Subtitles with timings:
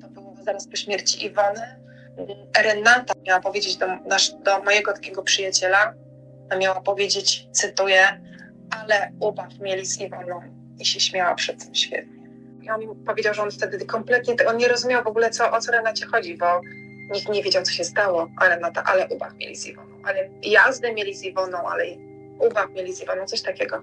[0.00, 1.82] To było zaraz po śmierci Iwony.
[2.62, 5.94] Renata miała powiedzieć do, nasz, do mojego takiego przyjaciela,
[6.58, 8.20] miała powiedzieć, cytuję,
[8.70, 10.40] ale ubaw mieli z Iwoną
[10.78, 12.22] i się śmiała przed tym świetnie.
[12.62, 15.72] I on powiedział, że on wtedy kompletnie tego nie rozumiał w ogóle, co, o co
[15.72, 16.60] Renacie chodzi, bo
[17.12, 20.92] nikt nie wiedział, co się stało, a Renata, ale ubaw mieli z Iwoną, ale jazdę
[20.92, 21.84] mieli z Iwoną, ale
[22.38, 23.82] ubaw mieli z Iwoną, coś takiego.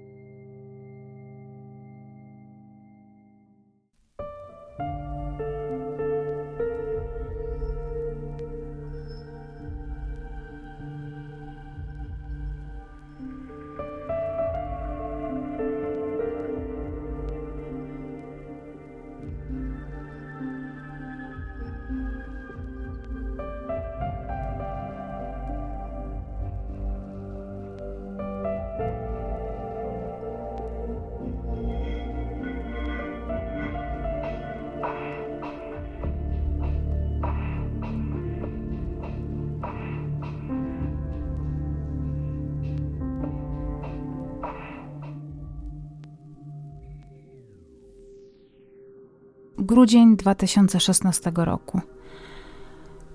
[49.70, 51.80] Grudzień 2016 roku.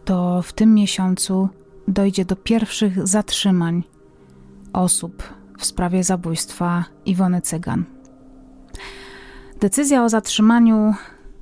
[0.05, 1.49] To w tym miesiącu
[1.87, 3.83] dojdzie do pierwszych zatrzymań
[4.73, 5.23] osób
[5.57, 7.85] w sprawie zabójstwa Iwony Cygan.
[9.59, 10.93] Decyzja o zatrzymaniu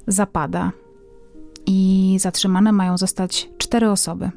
[0.08, 0.72] zapada
[1.66, 4.32] i zatrzymane mają zostać cztery osoby.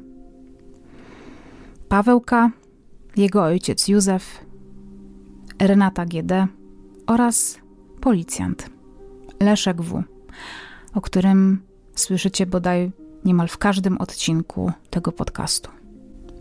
[1.89, 2.51] Pawełka,
[3.15, 4.45] jego ojciec Józef,
[5.59, 6.47] Renata GD
[7.07, 7.57] oraz
[8.01, 8.69] policjant
[9.39, 10.16] Leszek W
[10.93, 11.61] o którym
[11.95, 12.91] słyszycie bodaj
[13.25, 15.71] niemal w każdym odcinku tego podcastu.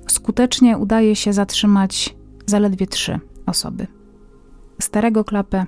[0.06, 2.16] Skutecznie udaje się zatrzymać
[2.47, 3.86] zaledwie trzy osoby:
[4.80, 5.66] starego klapę,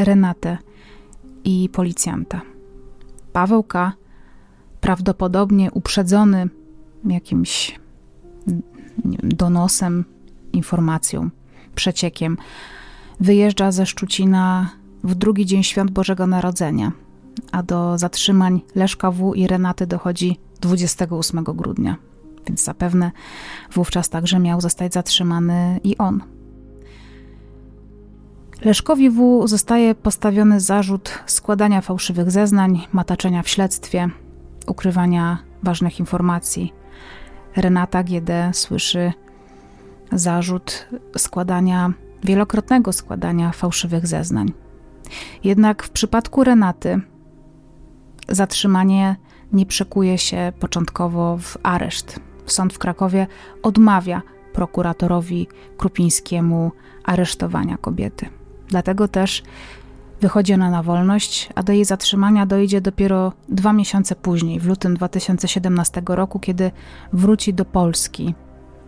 [0.00, 0.58] Renatę
[1.44, 2.40] i policjanta.
[3.32, 3.92] Pawełka,
[4.80, 6.48] prawdopodobnie uprzedzony
[7.04, 7.80] jakimś
[9.22, 10.04] donosem,
[10.52, 11.30] informacją,
[11.74, 12.36] przeciekiem,
[13.20, 14.70] wyjeżdża ze Szczucina
[15.04, 16.92] w drugi dzień świąt Bożego Narodzenia
[17.52, 19.34] a do zatrzymań Leszka W.
[19.34, 21.96] i Renaty dochodzi 28 grudnia,
[22.46, 23.10] więc zapewne
[23.72, 26.22] wówczas także miał zostać zatrzymany i on.
[28.64, 29.42] Leszkowi W.
[29.48, 34.10] zostaje postawiony zarzut składania fałszywych zeznań, mataczenia w śledztwie,
[34.66, 36.72] ukrywania ważnych informacji.
[37.56, 39.12] Renata GD słyszy
[40.12, 41.92] zarzut składania,
[42.24, 44.52] wielokrotnego składania fałszywych zeznań.
[45.44, 47.00] Jednak w przypadku Renaty
[48.28, 49.16] zatrzymanie
[49.52, 52.20] nie przekuje się początkowo w areszt.
[52.46, 53.26] Sąd w Krakowie
[53.62, 54.22] odmawia
[54.52, 56.72] prokuratorowi Krupińskiemu
[57.04, 58.28] aresztowania kobiety.
[58.68, 59.42] Dlatego też
[60.20, 64.96] wychodzi ona na wolność, a do jej zatrzymania dojdzie dopiero dwa miesiące później, w lutym
[64.96, 66.70] 2017 roku, kiedy
[67.12, 68.34] wróci do Polski.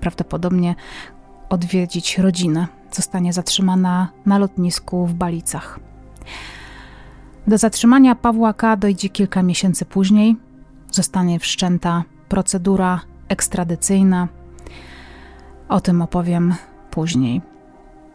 [0.01, 0.75] Prawdopodobnie
[1.49, 2.67] odwiedzić rodzinę.
[2.93, 5.81] Zostanie zatrzymana na lotnisku w Balicach.
[7.47, 8.77] Do zatrzymania Pawła K.
[8.77, 10.37] dojdzie kilka miesięcy później.
[10.91, 14.29] Zostanie wszczęta procedura ekstradycyjna.
[15.69, 16.55] O tym opowiem
[16.91, 17.43] później.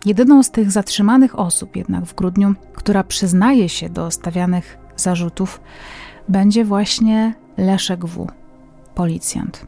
[0.05, 5.61] Jedyną z tych zatrzymanych osób jednak w grudniu, która przyznaje się do stawianych zarzutów,
[6.29, 8.27] będzie właśnie Leszek W.,
[8.95, 9.67] policjant.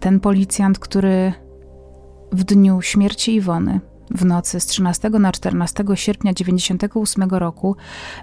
[0.00, 1.32] Ten policjant, który
[2.32, 7.76] w dniu śmierci Iwony w nocy z 13 na 14 sierpnia 1998 roku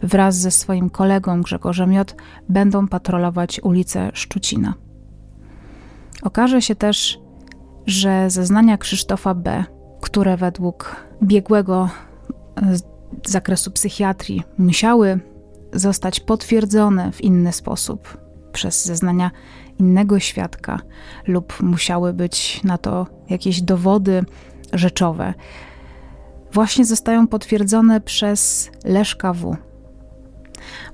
[0.03, 2.15] wraz ze swoim kolegą Grzegorzem J.
[2.49, 4.73] będą patrolować ulicę Szczucina.
[6.21, 7.19] Okaże się też,
[7.85, 9.63] że zeznania Krzysztofa B.,
[10.01, 11.89] które według biegłego
[12.73, 12.83] z
[13.31, 15.19] zakresu psychiatrii musiały
[15.73, 18.17] zostać potwierdzone w inny sposób
[18.51, 19.31] przez zeznania
[19.79, 20.79] innego świadka,
[21.27, 24.25] lub musiały być na to jakieś dowody
[24.73, 25.33] rzeczowe,
[26.53, 29.57] właśnie zostają potwierdzone przez Leszka W.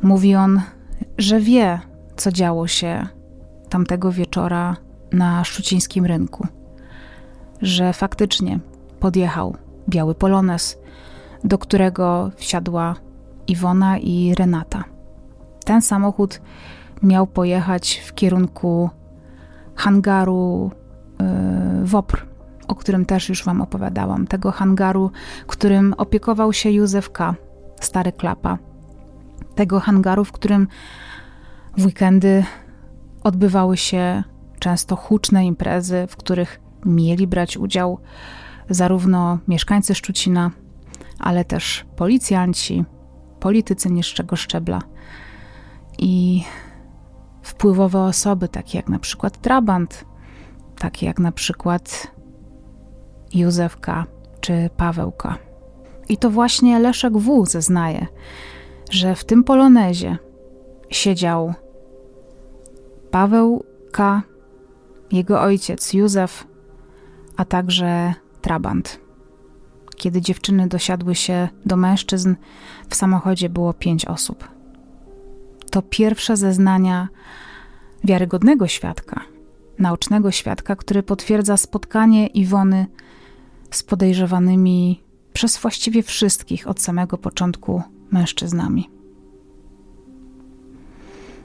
[0.01, 0.61] Mówi on,
[1.17, 1.79] że wie,
[2.15, 3.07] co działo się
[3.69, 4.75] tamtego wieczora
[5.11, 6.47] na szczucińskim rynku,
[7.61, 8.59] że faktycznie
[8.99, 9.55] podjechał
[9.89, 10.77] biały polones,
[11.43, 12.95] do którego wsiadła
[13.47, 14.83] Iwona i Renata.
[15.65, 16.41] Ten samochód
[17.03, 18.89] miał pojechać w kierunku
[19.75, 20.71] hangaru
[21.19, 22.26] yy, WOPR,
[22.67, 25.11] o którym też już Wam opowiadałam, tego hangaru,
[25.47, 27.35] którym opiekował się Józef K.,
[27.81, 28.57] stary klapa.
[29.55, 30.67] Tego hangaru, w którym
[31.77, 32.43] w weekendy
[33.23, 34.23] odbywały się
[34.59, 37.99] często huczne imprezy, w których mieli brać udział
[38.69, 40.51] zarówno mieszkańcy Szczucina,
[41.19, 42.85] ale też policjanci,
[43.39, 44.81] politycy niższego szczebla
[45.97, 46.43] i
[47.41, 50.05] wpływowe osoby, takie jak na przykład Trabant,
[50.79, 52.16] takie jak na przykład
[53.37, 54.05] Józefka
[54.41, 55.37] czy Pawełka.
[56.09, 57.45] I to właśnie Leszek W.
[57.45, 58.07] zeznaje,
[58.89, 60.17] że w tym polonezie
[60.89, 61.53] siedział
[63.11, 64.21] Paweł K.,
[65.11, 66.47] jego ojciec Józef,
[67.37, 68.99] a także Trabant.
[69.95, 72.35] Kiedy dziewczyny dosiadły się do mężczyzn,
[72.89, 74.47] w samochodzie było pięć osób.
[75.71, 77.07] To pierwsze zeznania
[78.03, 79.21] wiarygodnego świadka,
[79.79, 82.87] naocznego świadka, który potwierdza spotkanie Iwony
[83.71, 85.03] z podejrzewanymi
[85.33, 87.81] przez właściwie wszystkich od samego początku
[88.11, 88.89] mężczyznami.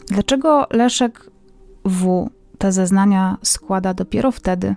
[0.06, 1.30] Dlaczego Leszek
[1.84, 2.30] W.
[2.58, 4.76] te zeznania składa dopiero wtedy?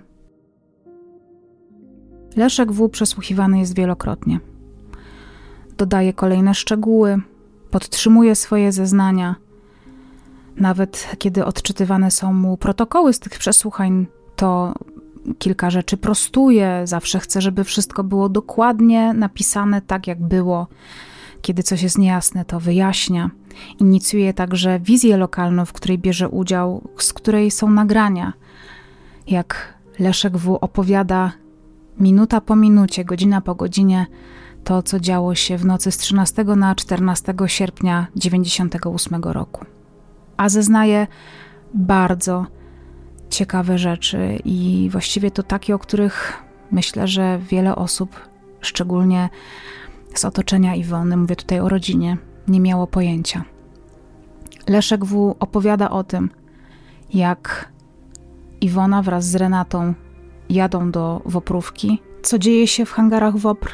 [2.36, 2.88] Leszek W.
[2.88, 4.40] przesłuchiwany jest wielokrotnie.
[5.76, 7.20] Dodaje kolejne szczegóły,
[7.70, 9.34] podtrzymuje swoje zeznania.
[10.56, 14.06] Nawet kiedy odczytywane są mu protokoły z tych przesłuchań,
[14.36, 14.74] to
[15.38, 20.66] kilka rzeczy prostuje, zawsze chce, żeby wszystko było dokładnie napisane tak, jak było.
[21.42, 23.30] Kiedy coś jest niejasne, to wyjaśnia.
[23.78, 28.32] Inicjuje także wizję lokalną, w której bierze udział, z której są nagrania.
[29.26, 30.58] Jak Leszek W.
[30.60, 31.32] opowiada
[31.98, 34.06] minuta po minucie, godzina po godzinie,
[34.64, 39.64] to co działo się w nocy z 13 na 14 sierpnia 1998 roku.
[40.36, 41.06] A zeznaje
[41.74, 42.46] bardzo
[43.30, 48.20] ciekawe rzeczy i właściwie to takie, o których myślę, że wiele osób,
[48.60, 49.28] szczególnie
[50.14, 52.16] z otoczenia Iwony, mówię tutaj o rodzinie,
[52.48, 53.44] nie miało pojęcia.
[54.68, 55.36] Leszek W.
[55.40, 56.30] opowiada o tym,
[57.14, 57.72] jak
[58.60, 59.94] Iwona wraz z Renatą
[60.48, 62.02] jadą do Woprówki.
[62.22, 63.72] Co dzieje się w hangarach Wopr,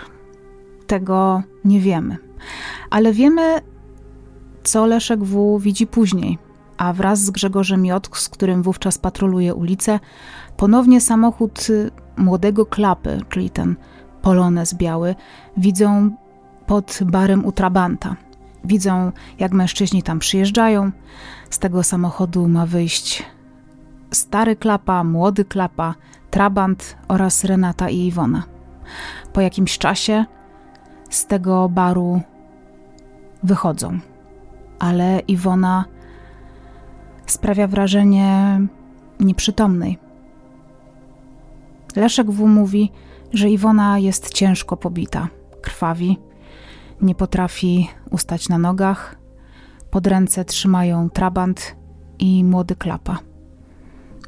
[0.86, 2.16] tego nie wiemy.
[2.90, 3.60] Ale wiemy,
[4.62, 5.58] co Leszek W.
[5.58, 6.38] widzi później,
[6.82, 10.00] a wraz z Grzegorzem J., z którym wówczas patroluje ulicę,
[10.56, 13.76] ponownie samochód y, młodego Klapy, czyli ten
[14.22, 15.14] polonez biały,
[15.56, 16.10] widzą
[16.66, 18.16] pod barem u Trabanta.
[18.64, 20.90] Widzą, jak mężczyźni tam przyjeżdżają.
[21.50, 23.22] Z tego samochodu ma wyjść
[24.10, 25.94] stary Klapa, młody Klapa,
[26.30, 28.42] Trabant oraz Renata i Iwona.
[29.32, 30.24] Po jakimś czasie
[31.10, 32.20] z tego baru
[33.42, 33.98] wychodzą,
[34.78, 35.84] ale Iwona
[37.26, 38.60] sprawia wrażenie
[39.20, 39.98] nieprzytomnej.
[41.96, 42.46] Leszek W.
[42.46, 42.90] mówi,
[43.32, 45.28] że Iwona jest ciężko pobita,
[45.60, 46.18] krwawi,
[47.00, 49.16] nie potrafi ustać na nogach,
[49.90, 51.76] pod ręce trzymają trabant
[52.18, 53.18] i młody klapa.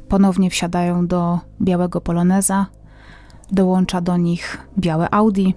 [0.07, 2.65] Ponownie wsiadają do białego poloneza,
[3.51, 5.55] dołącza do nich białe Audi,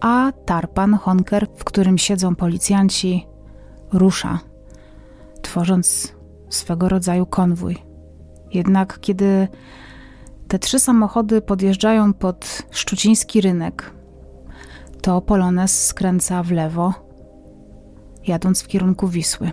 [0.00, 3.26] a tarpan Honker, w którym siedzą policjanci,
[3.92, 4.38] rusza,
[5.42, 6.17] tworząc
[6.48, 7.76] swego rodzaju konwój.
[8.52, 9.48] Jednak kiedy
[10.48, 13.92] te trzy samochody podjeżdżają pod szczuciński rynek,
[15.02, 16.94] to Polones skręca w lewo,
[18.26, 19.50] jadąc w kierunku Wisły.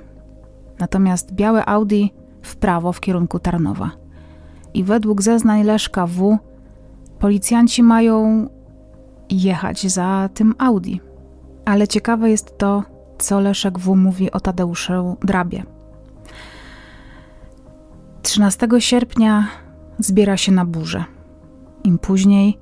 [0.79, 2.05] Natomiast białe Audi
[2.41, 3.91] w prawo w kierunku Tarnowa.
[4.73, 6.37] I według zeznań Leszka W.
[7.19, 8.47] policjanci mają
[9.29, 10.99] jechać za tym Audi.
[11.65, 12.83] Ale ciekawe jest to,
[13.17, 13.95] co Leszek W.
[13.95, 15.74] mówi o Tadeuszu Drabie.
[18.25, 19.47] 13 sierpnia
[19.99, 21.03] zbiera się na burzę.
[21.83, 22.59] Im później,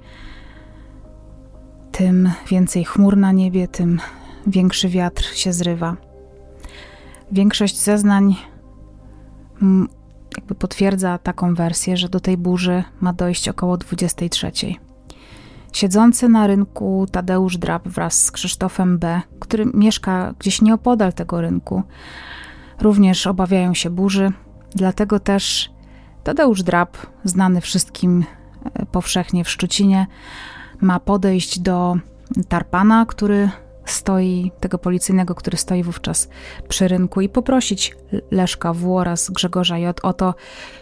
[1.91, 4.00] tym więcej chmur na niebie, tym
[4.48, 5.98] większy wiatr się zrywa.
[7.32, 8.36] Większość zeznań
[9.62, 9.88] mm,
[10.38, 14.51] jakby potwierdza taką wersję, że do tej burzy ma dojść około 23.
[15.74, 21.84] Siedzący na rynku Tadeusz Drab wraz z Krzysztofem B., który mieszka gdzieś nieopodal tego rynku,
[22.82, 24.32] również obawiają się burzy,
[24.75, 25.72] dlatego też
[26.24, 28.25] Tadeusz Drab, znany wszystkim
[28.74, 30.08] e, powszechnie w Szczucinie,
[30.82, 31.98] ma podejść do
[32.50, 33.50] tarpana, który
[33.86, 36.30] stoi, tego policyjnego, który stoi wówczas
[36.68, 37.96] przy rynku i poprosić
[38.32, 38.98] Leszka W.
[38.98, 40.00] oraz Grzegorza J.
[40.03, 40.36] o to,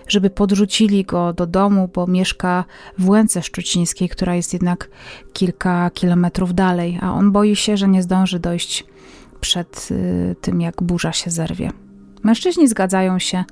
[0.07, 2.65] żeby podrzucili go do domu, bo mieszka
[2.97, 4.89] w Łęce Szczucińskiej, która jest jednak
[5.33, 8.85] kilka kilometrów dalej, a on boi się, że nie zdąży dojść
[9.41, 11.71] przed y, tym, jak burza się zerwie.
[12.23, 13.43] Mężczyźni zgadzają się.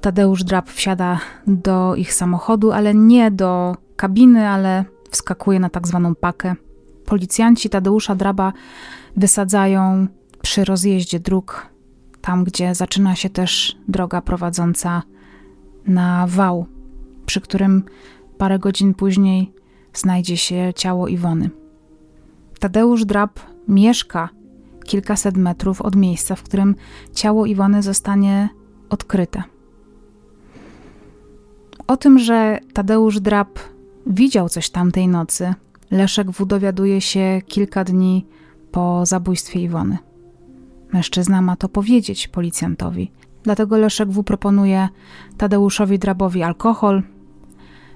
[0.00, 6.14] Tadeusz Drab wsiada do ich samochodu, ale nie do kabiny, ale wskakuje na tak zwaną
[6.14, 6.54] pakę
[7.10, 8.52] Policjanci Tadeusza Draba
[9.16, 10.06] wysadzają
[10.42, 11.66] przy rozjeździe dróg,
[12.20, 15.02] tam gdzie zaczyna się też droga prowadząca
[15.86, 16.66] na wał,
[17.26, 17.84] przy którym
[18.38, 19.52] parę godzin później
[19.92, 21.50] znajdzie się ciało Iwony.
[22.58, 24.28] Tadeusz Drab mieszka
[24.90, 26.74] kilkaset metrów od miejsca, w którym
[27.14, 28.48] ciało Iwony zostanie
[28.88, 29.42] odkryte.
[31.86, 33.58] O tym, że Tadeusz Drab
[34.06, 35.54] widział coś tamtej nocy,
[35.90, 36.46] Leszek W.
[36.46, 38.26] dowiaduje się kilka dni
[38.72, 39.98] po zabójstwie Iwony.
[40.92, 43.10] Mężczyzna ma to powiedzieć policjantowi.
[43.42, 44.24] Dlatego Leszek W.
[44.24, 44.88] proponuje
[45.36, 47.02] Tadeuszowi Drabowi alkohol,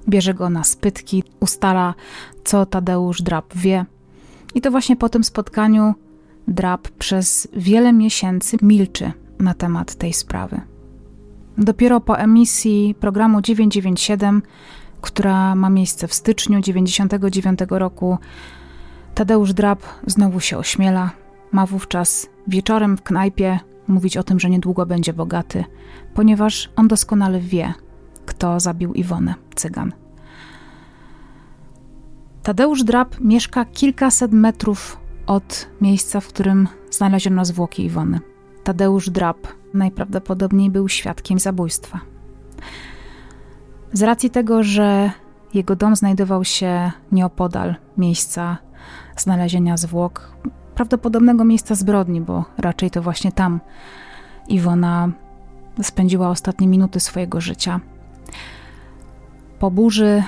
[0.09, 1.95] bierze go na spytki, ustala,
[2.45, 3.85] co Tadeusz Drab wie.
[4.55, 5.95] I to właśnie po tym spotkaniu
[6.49, 10.61] Drab przez wiele miesięcy milczy na temat tej sprawy.
[11.59, 14.43] Dopiero po emisji programu 997,
[15.01, 18.19] która ma miejsce w styczniu 1999 roku,
[19.15, 21.11] Tadeusz Drab znowu się ośmiela.
[21.53, 23.59] Ma wówczas wieczorem w knajpie
[23.89, 25.65] mówić o tym, że niedługo będzie bogaty,
[26.15, 27.75] ponieważ on doskonale wie,
[28.27, 29.93] kto zabił Iwonę, cygan.
[32.43, 38.21] Tadeusz Drab mieszka kilkaset metrów od miejsca, w którym znaleziono zwłoki Iwony.
[38.65, 39.39] Tadeusz Drab
[39.75, 42.01] najprawdopodobniej był świadkiem zabójstwa.
[43.93, 45.11] Z racji tego, że
[45.55, 48.59] jego dom znajdował się nieopodal miejsca
[49.17, 50.33] znalezienia zwłok,
[50.75, 53.61] prawdopodobnego miejsca zbrodni, bo raczej to właśnie tam
[54.49, 55.09] Iwona
[55.83, 57.81] spędziła ostatnie minuty swojego życia.
[59.59, 60.23] Po burzy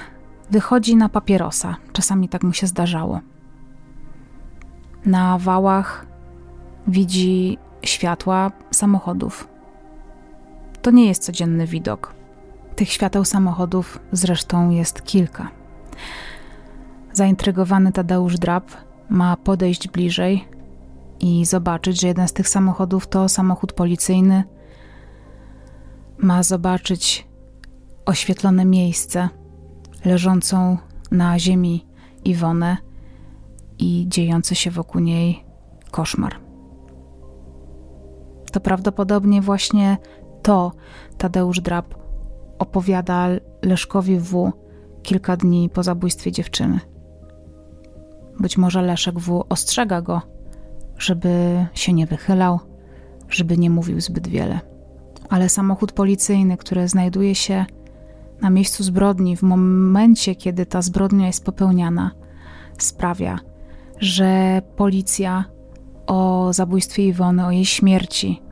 [0.51, 1.77] wychodzi na papierosa.
[1.93, 3.21] Czasami tak mu się zdarzało.
[5.07, 6.07] Na wałach
[6.87, 9.49] widzi światła samochodów.
[10.83, 12.15] To nie jest codzienny widok.
[12.77, 15.51] Tych świateł samochodów zresztą jest kilka.
[17.13, 18.71] Zaintrygowany Tadeusz Drab
[19.09, 20.49] ma podejść bliżej
[21.21, 24.45] i zobaczyć, że jeden z tych samochodów to samochód policyjny.
[26.19, 27.29] Ma zobaczyć
[28.07, 29.29] oświetlone miejsce,
[30.05, 30.79] leżącą
[31.11, 31.87] na ziemi
[32.25, 32.86] Iwonę
[33.79, 35.45] i dziejący się wokół niej
[35.91, 36.37] koszmar.
[38.53, 39.97] To prawdopodobnie właśnie
[40.43, 40.73] to
[41.19, 41.95] Tadeusz Drab
[42.59, 43.29] opowiada
[43.63, 44.53] Leszkowi W.
[45.03, 46.81] kilka dni po zabójstwie dziewczyny.
[48.41, 49.45] Być może Leszek W.
[49.49, 50.23] ostrzega go,
[50.99, 52.61] żeby się nie wychylał,
[53.29, 54.61] żeby nie mówił zbyt wiele.
[55.29, 57.65] Ale samochód policyjny, który znajduje się
[58.41, 62.11] na miejscu zbrodni w momencie, kiedy ta zbrodnia jest popełniana,
[62.79, 63.39] sprawia,
[63.99, 65.45] że policja
[66.07, 68.43] o zabójstwie Iwony, o jej śmierci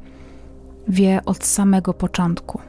[0.88, 2.60] wie od samego początku.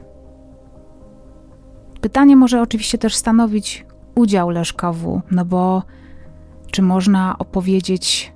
[2.00, 5.82] Pytanie może oczywiście też stanowić udział Leszka W., no bo
[6.70, 8.32] czy można opowiedzieć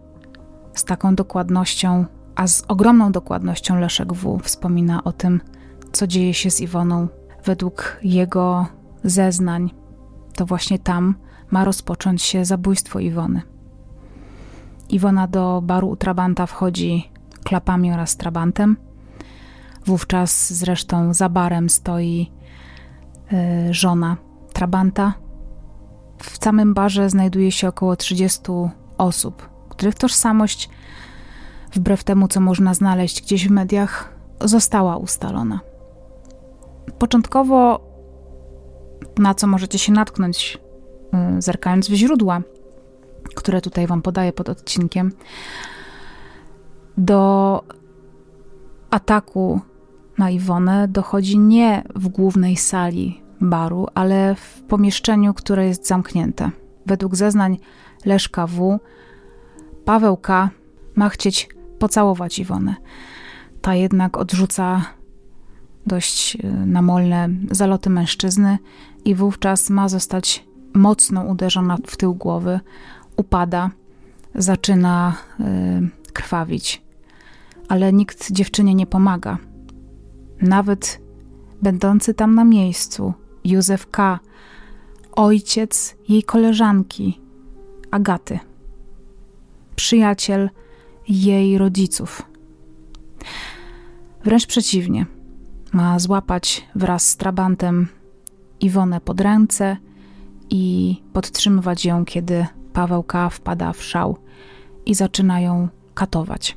[0.75, 2.05] z taką dokładnością,
[2.35, 4.39] a z ogromną dokładnością Leszek W.
[4.43, 5.41] wspomina o tym,
[5.93, 7.09] co dzieje się z Iwoną.
[7.45, 8.67] Według jego
[9.05, 9.71] zeznań,
[10.35, 11.15] to właśnie tam
[11.51, 13.43] ma rozpocząć się zabójstwo Iwony.
[14.91, 17.11] Iwona do baru u Trabanta wchodzi
[17.45, 18.77] klapami oraz trabantem.
[19.87, 22.31] Wówczas zresztą za barem stoi
[23.33, 24.17] yy, żona
[24.53, 25.15] Trabanta.
[26.19, 28.41] W samym barze znajduje się około 30
[28.99, 30.71] osób, których tożsamość,
[31.73, 35.61] wbrew temu, co można znaleźć gdzieś w mediach, została ustalona.
[36.99, 37.81] Początkowo,
[39.19, 40.59] na co możecie się natknąć,
[41.39, 42.43] y, zerkając w źródła,
[43.35, 45.13] które tutaj Wam podaję pod odcinkiem,
[46.99, 47.63] do
[48.91, 49.61] ataku
[50.19, 56.51] na Iwonę dochodzi nie w głównej sali baru, ale w pomieszczeniu, które jest zamknięte.
[56.87, 57.59] Według zeznań
[58.05, 58.79] Leszka W.
[59.85, 60.51] Paweł K.
[60.95, 62.75] ma chcieć pocałować Iwonę.
[63.61, 64.83] Ta jednak odrzuca
[65.87, 68.59] dość y, namolne zaloty mężczyzny
[69.05, 72.61] i wówczas ma zostać mocno uderzona w tył głowy,
[73.21, 73.71] upada,
[74.35, 76.83] zaczyna y, krwawić.
[77.69, 79.39] Ale nikt dziewczynie nie pomaga.
[80.43, 81.01] Nawet
[81.63, 84.19] będący tam na miejscu Józef K.,
[85.13, 87.21] ojciec jej koleżanki,
[87.91, 88.39] Agaty,
[89.77, 90.51] przyjaciel
[91.09, 92.23] jej rodziców.
[94.25, 95.07] Wręcz przeciwnie,
[95.73, 97.89] ma złapać wraz z trabantem
[98.61, 99.77] Iwonę pod ręce
[100.51, 103.31] i podtrzymywać ją, kiedy Paweł K.
[103.31, 104.17] wpada w szał
[104.87, 106.57] i zaczyna ją katować.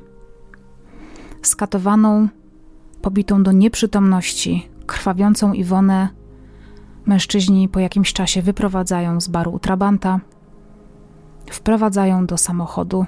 [1.42, 2.28] Skatowaną,
[3.02, 6.08] pobitą do nieprzytomności, krwawiącą Iwonę
[7.06, 10.20] mężczyźni po jakimś czasie wyprowadzają z baru u Trabanta,
[11.50, 13.06] wprowadzają do samochodu.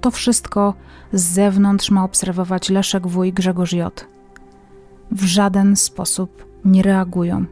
[0.00, 0.74] To wszystko
[1.12, 4.06] z zewnątrz ma obserwować Leszek wuj Grzegorz J.
[5.10, 7.44] W żaden sposób nie reagują.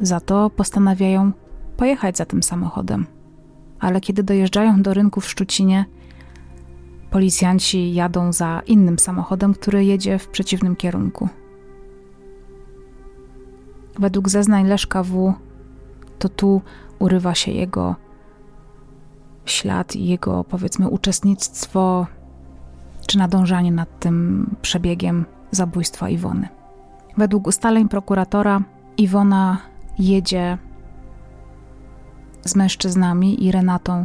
[0.00, 1.32] Za to postanawiają
[1.76, 3.06] pojechać za tym samochodem
[3.80, 5.84] ale kiedy dojeżdżają do rynku w Szczucinie,
[7.10, 11.28] policjanci jadą za innym samochodem, który jedzie w przeciwnym kierunku.
[13.98, 15.34] Według zeznań Leszka W.
[16.18, 16.62] to tu
[16.98, 17.96] urywa się jego
[19.44, 22.06] ślad i jego, powiedzmy, uczestnictwo
[23.06, 26.48] czy nadążanie nad tym przebiegiem zabójstwa Iwony.
[27.16, 28.62] Według ustaleń prokuratora
[28.96, 29.58] Iwona
[29.98, 30.58] jedzie
[32.44, 34.04] z mężczyznami i Renatą,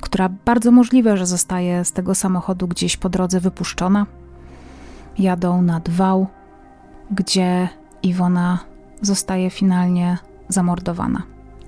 [0.00, 4.06] która bardzo możliwe, że zostaje z tego samochodu gdzieś po drodze wypuszczona.
[5.18, 6.26] Jadą nad wał,
[7.10, 7.68] gdzie
[8.02, 8.58] Iwona
[9.02, 10.18] zostaje finalnie
[10.48, 11.22] zamordowana.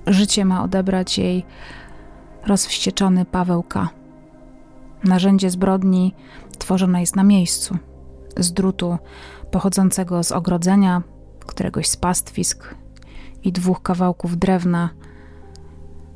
[0.07, 1.45] Życie ma odebrać jej
[2.45, 3.89] rozwścieczony Paweł K.
[5.03, 6.13] Narzędzie zbrodni
[6.57, 7.77] tworzone jest na miejscu,
[8.37, 8.97] z drutu
[9.51, 11.01] pochodzącego z ogrodzenia,
[11.39, 12.75] któregoś z pastwisk
[13.43, 14.89] i dwóch kawałków drewna,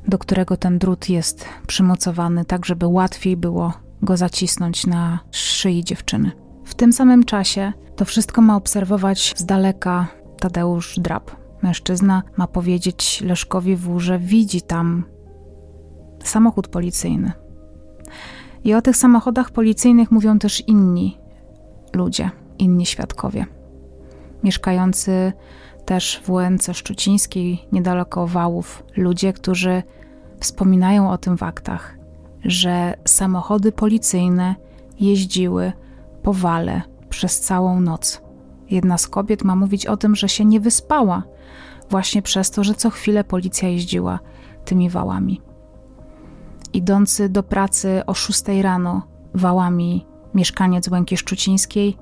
[0.07, 6.31] do którego ten drut jest przymocowany, tak żeby łatwiej było go zacisnąć na szyi dziewczyny.
[6.65, 10.07] W tym samym czasie to wszystko ma obserwować z daleka
[10.39, 11.31] Tadeusz Drab.
[11.61, 15.03] Mężczyzna ma powiedzieć Leszkowi W, że widzi tam
[16.23, 17.31] samochód policyjny.
[18.63, 21.17] I o tych samochodach policyjnych mówią też inni
[21.93, 22.29] ludzie,
[22.59, 23.45] inni świadkowie.
[24.43, 25.33] Mieszkający
[25.85, 29.83] też w Łęce Szczucińskiej, niedaleko Wałów, ludzie, którzy
[30.39, 31.97] wspominają o tym w aktach,
[32.43, 34.55] że samochody policyjne
[34.99, 35.73] jeździły
[36.23, 38.21] po wale przez całą noc.
[38.69, 41.23] Jedna z kobiet ma mówić o tym, że się nie wyspała,
[41.89, 44.19] właśnie przez to, że co chwilę policja jeździła
[44.65, 45.41] tymi wałami.
[46.73, 49.01] Idący do pracy o 6 rano
[49.33, 51.97] wałami mieszkaniec Łęki Szczucińskiej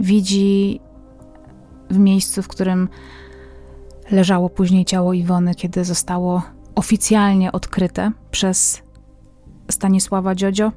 [0.00, 0.80] widzi
[1.90, 2.88] w miejscu, w którym
[4.10, 6.42] leżało później ciało Iwony, kiedy zostało
[6.74, 8.82] oficjalnie odkryte przez
[9.70, 10.72] Stanisława Dziodzio.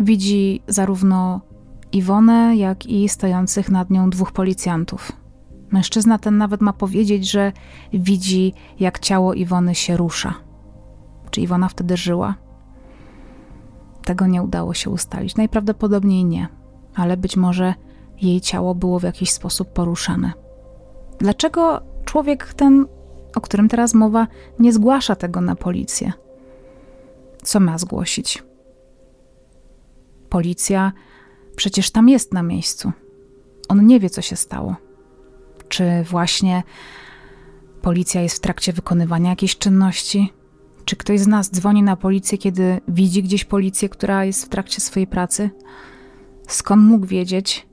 [0.00, 1.40] Widzi zarówno
[1.92, 5.12] Iwonę, jak i stojących nad nią dwóch policjantów.
[5.70, 7.52] Mężczyzna ten nawet ma powiedzieć, że
[7.92, 10.34] widzi, jak ciało Iwony się rusza.
[11.30, 12.34] Czy Iwona wtedy żyła?
[14.04, 15.36] Tego nie udało się ustalić.
[15.36, 16.48] Najprawdopodobniej nie,
[16.94, 17.74] ale być może
[18.22, 20.32] jej ciało było w jakiś sposób poruszane.
[21.18, 22.86] Dlaczego człowiek ten,
[23.36, 24.26] o którym teraz mowa,
[24.58, 26.12] nie zgłasza tego na policję?
[27.42, 28.42] Co ma zgłosić?
[30.28, 30.92] Policja
[31.56, 32.92] przecież tam jest na miejscu.
[33.68, 34.76] On nie wie, co się stało.
[35.68, 36.62] Czy właśnie
[37.82, 40.32] policja jest w trakcie wykonywania jakiejś czynności?
[40.84, 44.80] Czy ktoś z nas dzwoni na policję, kiedy widzi gdzieś policję, która jest w trakcie
[44.80, 45.50] swojej pracy?
[46.48, 47.66] Skąd mógł wiedzieć,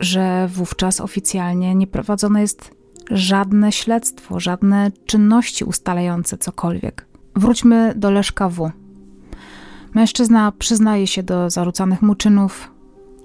[0.00, 2.70] że wówczas oficjalnie nie prowadzone jest
[3.10, 7.06] żadne śledztwo, żadne czynności ustalające cokolwiek?
[7.36, 8.70] Wróćmy do Leszka W.
[9.94, 12.70] Mężczyzna przyznaje się do zarzucanych mu czynów,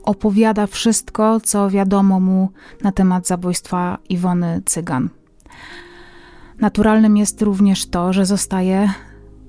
[0.04, 2.50] opowiada wszystko, co wiadomo mu
[2.84, 5.10] na temat zabójstwa Iwony Cygan.
[6.60, 8.94] Naturalnym jest również to, że zostaje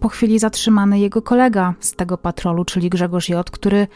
[0.00, 3.86] po chwili zatrzymany jego kolega z tego patrolu, czyli Grzegorz J., który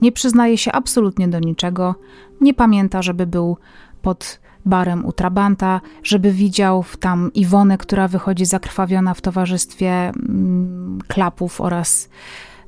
[0.00, 1.94] nie przyznaje się absolutnie do niczego,
[2.40, 3.56] nie pamięta, żeby był
[4.02, 11.60] pod barem u Trabanta, żeby widział tam Iwonę, która wychodzi zakrwawiona w towarzystwie mm, Klapów
[11.60, 12.08] oraz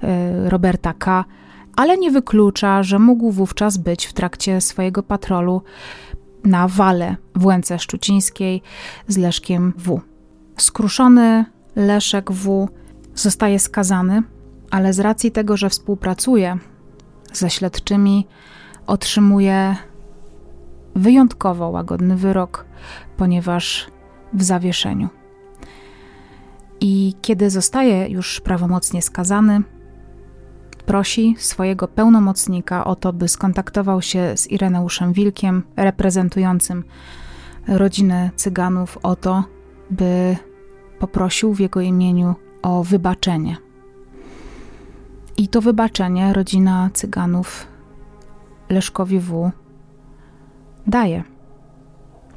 [0.04, 1.24] y, Roberta K.,
[1.76, 5.62] ale nie wyklucza, że mógł wówczas być w trakcie swojego patrolu
[6.44, 8.62] na wale w Łęce Szczucińskiej
[9.08, 10.00] z Leszkiem W.
[10.56, 11.44] Skruszony
[11.76, 12.68] Leszek W
[13.14, 14.22] zostaje skazany,
[14.70, 16.58] ale z racji tego, że współpracuje
[17.36, 18.26] ze śledczymi,
[18.86, 19.76] otrzymuje
[20.94, 22.64] wyjątkowo łagodny wyrok,
[23.16, 23.86] ponieważ
[24.32, 25.08] w zawieszeniu.
[26.80, 29.62] I kiedy zostaje już prawomocnie skazany,
[30.86, 36.84] prosi swojego pełnomocnika o to, by skontaktował się z Ireneuszem Wilkiem, reprezentującym
[37.68, 39.44] rodzinę Cyganów, o to,
[39.90, 40.36] by
[40.98, 43.56] poprosił w jego imieniu o wybaczenie.
[45.36, 47.66] I to wybaczenie rodzina Cyganów
[48.68, 49.50] Leszkowi W.
[50.86, 51.22] daje.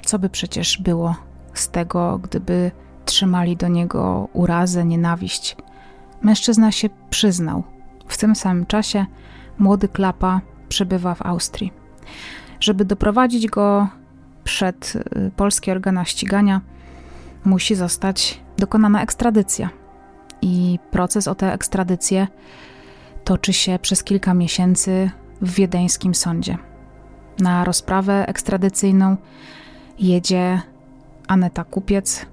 [0.05, 1.15] Co by przecież było
[1.53, 2.71] z tego, gdyby
[3.05, 5.57] trzymali do niego urazę, nienawiść?
[6.21, 7.63] Mężczyzna się przyznał.
[8.07, 9.05] W tym samym czasie
[9.60, 11.73] młody Klapa przebywa w Austrii.
[12.60, 13.88] Żeby doprowadzić go
[14.43, 16.62] przed y, polskie organa ścigania,
[17.45, 19.69] musi zostać dokonana ekstradycja
[20.41, 22.27] i proces o tę ekstradycję
[23.28, 25.12] toczy się przez kilka miesięcy
[25.42, 26.58] w wiedeńskim sądzie.
[27.40, 29.18] Na rozprawę ekstradycyjną
[30.00, 30.62] jedzie
[31.28, 32.26] Aneta Kupiec,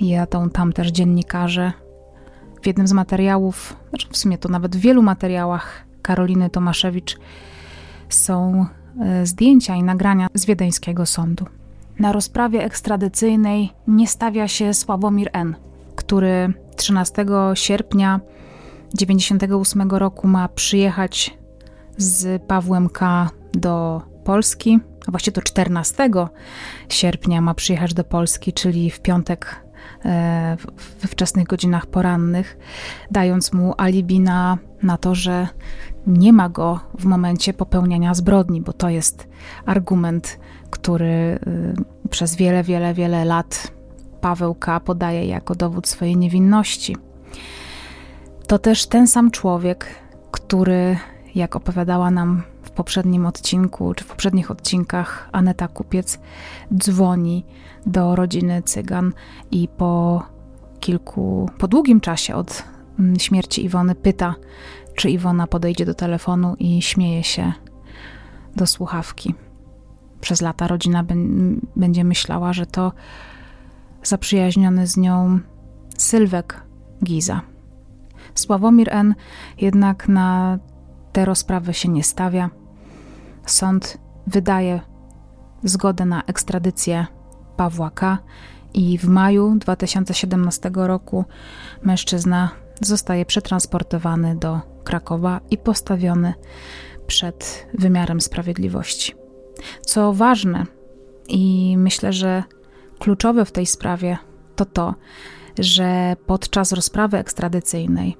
[0.00, 1.72] jadą tam też dziennikarze,
[2.62, 7.18] w jednym z materiałów, znaczy w sumie to nawet w wielu materiałach Karoliny Tomaszewicz
[8.08, 8.66] są
[9.00, 11.46] e, zdjęcia i nagrania z wiedeńskiego sądu.
[11.98, 15.54] Na rozprawie ekstradycyjnej nie stawia się Sławomir N.,
[15.96, 18.20] który 13 sierpnia
[18.98, 21.38] 1998 roku ma przyjechać
[21.96, 23.30] z Pawłem K.
[23.52, 26.10] do Polski, a właściwie to 14
[26.88, 29.62] sierpnia ma przyjechać do Polski, czyli w piątek
[31.00, 32.58] we wczesnych godzinach porannych,
[33.10, 35.48] dając mu alibi na, na to, że
[36.06, 39.28] nie ma go w momencie popełniania zbrodni, bo to jest
[39.66, 41.38] argument, który
[42.06, 43.72] y, przez wiele, wiele, wiele lat
[44.20, 44.80] Paweł K.
[44.80, 46.96] podaje jako dowód swojej niewinności.
[48.52, 49.86] To też ten sam człowiek,
[50.30, 50.96] który,
[51.34, 56.18] jak opowiadała nam w poprzednim odcinku, czy w poprzednich odcinkach, Aneta Kupiec
[56.74, 57.44] dzwoni
[57.86, 59.12] do rodziny Cygan
[59.50, 60.22] i po
[60.80, 62.64] kilku, po długim czasie od
[62.98, 64.34] mm, śmierci Iwony pyta,
[64.96, 67.52] czy Iwona podejdzie do telefonu i śmieje się
[68.56, 69.34] do słuchawki.
[70.20, 71.04] Przez lata rodzina
[71.76, 72.92] będzie myślała, że to
[74.02, 75.40] zaprzyjaźniony z nią
[75.98, 76.62] Sylwek
[77.04, 77.51] Giza.
[78.34, 79.14] Sławomir N.
[79.58, 80.58] jednak na
[81.12, 82.50] tę rozprawę się nie stawia.
[83.46, 84.80] Sąd wydaje
[85.64, 87.06] zgodę na ekstradycję
[87.56, 88.18] Pawła K.
[88.74, 91.24] i w maju 2017 roku
[91.82, 96.34] mężczyzna zostaje przetransportowany do Krakowa i postawiony
[97.06, 99.14] przed wymiarem sprawiedliwości.
[99.86, 100.66] Co ważne
[101.28, 102.42] i myślę, że
[102.98, 104.18] kluczowe w tej sprawie
[104.56, 104.94] to to,
[105.58, 108.16] że podczas rozprawy ekstradycyjnej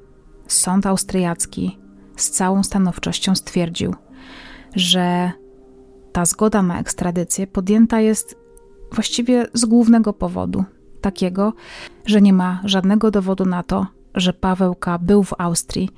[0.46, 1.78] sąd austriacki
[2.16, 3.94] z całą stanowczością stwierdził,
[4.76, 5.32] że
[6.12, 8.38] ta zgoda na ekstradycję podjęta jest
[8.92, 10.64] właściwie z głównego powodu.
[11.00, 11.52] Takiego,
[12.06, 15.90] że nie ma żadnego dowodu na to, że Pawełka był w Austrii,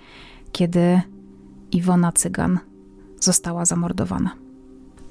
[0.52, 1.00] kiedy
[1.72, 2.58] Iwona Cygan
[3.20, 4.30] została zamordowana.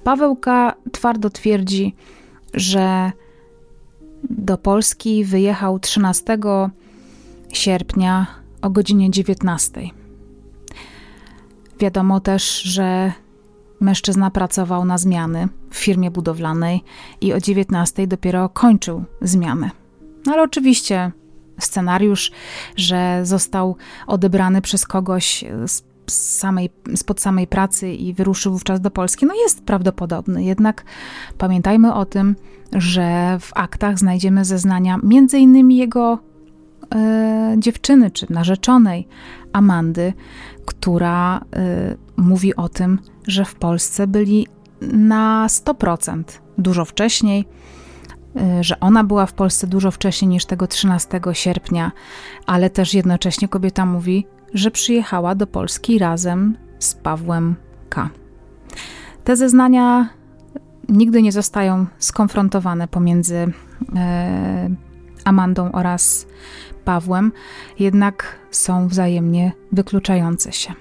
[0.03, 1.95] Pawełka twardo twierdzi,
[2.53, 3.11] że
[4.29, 6.37] do Polski wyjechał 13
[7.53, 8.27] sierpnia
[8.61, 9.81] o godzinie 19.
[11.79, 13.11] Wiadomo też, że
[13.79, 16.83] mężczyzna pracował na zmiany w firmie budowlanej
[17.21, 19.69] i o 19 dopiero kończył zmianę.
[20.25, 21.11] No ale oczywiście
[21.59, 22.31] scenariusz,
[22.75, 23.75] że został
[24.07, 29.63] odebrany przez kogoś z samej, spod samej pracy i wyruszył wówczas do Polski, no jest
[29.63, 30.43] prawdopodobny.
[30.43, 30.83] Jednak
[31.37, 32.35] pamiętajmy o tym,
[32.73, 36.19] że w aktach znajdziemy zeznania między innymi jego
[36.95, 39.07] e, dziewczyny czy narzeczonej
[39.53, 40.13] Amandy,
[40.65, 44.47] która e, mówi o tym, że w Polsce byli
[44.81, 46.23] na 100%
[46.57, 47.45] dużo wcześniej,
[48.35, 51.91] e, że ona była w Polsce dużo wcześniej niż tego 13 sierpnia,
[52.45, 57.55] ale też jednocześnie kobieta mówi, że przyjechała do Polski razem z Pawłem
[57.89, 58.09] K.
[59.23, 60.09] Te zeznania
[60.89, 63.53] nigdy nie zostają skonfrontowane pomiędzy
[63.95, 64.69] e,
[65.25, 66.27] Amandą oraz
[66.85, 67.31] Pawłem,
[67.79, 70.73] jednak są wzajemnie wykluczające się.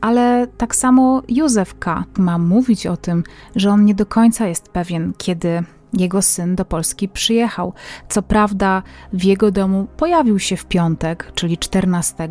[0.00, 2.04] Ale tak samo Józef K.
[2.18, 3.24] ma mówić o tym,
[3.56, 5.62] że on nie do końca jest pewien, kiedy
[5.92, 7.72] jego syn do Polski przyjechał.
[8.08, 12.28] Co prawda, w jego domu pojawił się w piątek, czyli 14,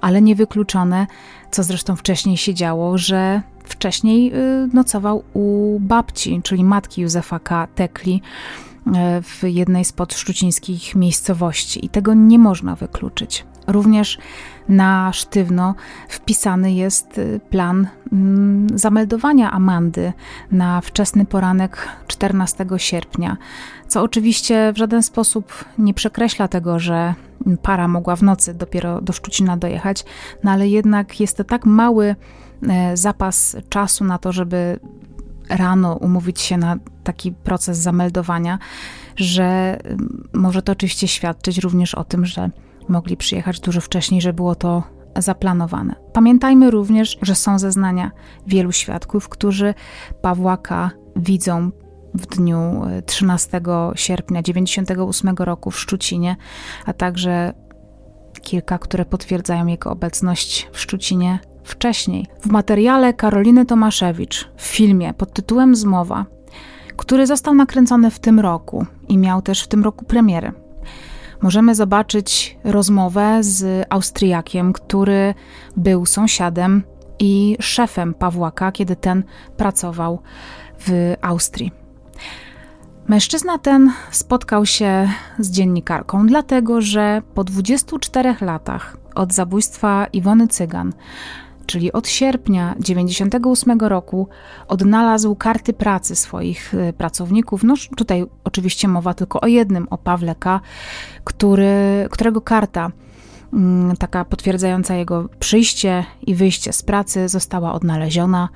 [0.00, 1.06] ale niewykluczone,
[1.50, 7.68] co zresztą wcześniej się działo, że wcześniej y, nocował u babci, czyli matki Józefa K.
[7.74, 8.22] Tekli
[8.86, 8.90] y,
[9.22, 13.44] w jednej z podszczucińskich miejscowości i tego nie można wykluczyć.
[13.66, 14.18] Również
[14.68, 15.74] na sztywno
[16.08, 20.12] wpisany jest y, plan mm, zameldowania Amandy
[20.52, 23.36] na wczesny poranek 14 sierpnia,
[23.88, 27.14] co oczywiście w żaden sposób nie przekreśla tego, że
[27.62, 30.04] para mogła w nocy dopiero do Szczucina dojechać,
[30.44, 32.16] no ale jednak jest to tak mały
[32.68, 34.80] e, zapas czasu na to, żeby
[35.48, 38.58] rano umówić się na taki proces zameldowania,
[39.16, 39.78] że
[40.32, 42.50] może to oczywiście świadczyć również o tym, że
[42.88, 44.82] mogli przyjechać dużo wcześniej, że było to
[45.18, 45.94] zaplanowane.
[46.12, 48.10] Pamiętajmy również, że są zeznania
[48.46, 49.74] wielu świadków, którzy
[50.22, 51.70] Pawłaka widzą
[52.14, 53.62] w dniu 13 e,
[53.94, 56.36] sierpnia 1998 roku w Szczucinie,
[56.86, 57.52] a także
[58.42, 62.26] kilka, które potwierdzają jego obecność w Szczucinie wcześniej.
[62.40, 66.26] W materiale Karoliny Tomaszewicz w filmie pod tytułem Zmowa,
[66.96, 70.52] który został nakręcony w tym roku i miał też w tym roku premierę,
[71.42, 75.34] możemy zobaczyć rozmowę z Austriakiem, który
[75.76, 76.82] był sąsiadem
[77.18, 79.24] i szefem Pawłaka, kiedy ten
[79.56, 80.22] pracował
[80.78, 81.72] w Austrii.
[83.08, 90.92] Mężczyzna ten spotkał się z dziennikarką, dlatego że po 24 latach od zabójstwa Iwony Cygan,
[91.66, 94.28] czyli od sierpnia 98 roku,
[94.68, 97.64] odnalazł karty pracy swoich y, pracowników.
[97.64, 100.60] No tutaj oczywiście mowa tylko o jednym, o Pawle K.,
[101.24, 101.68] który,
[102.10, 102.90] którego karta
[103.52, 108.48] mm, taka potwierdzająca jego przyjście i wyjście z pracy została odnaleziona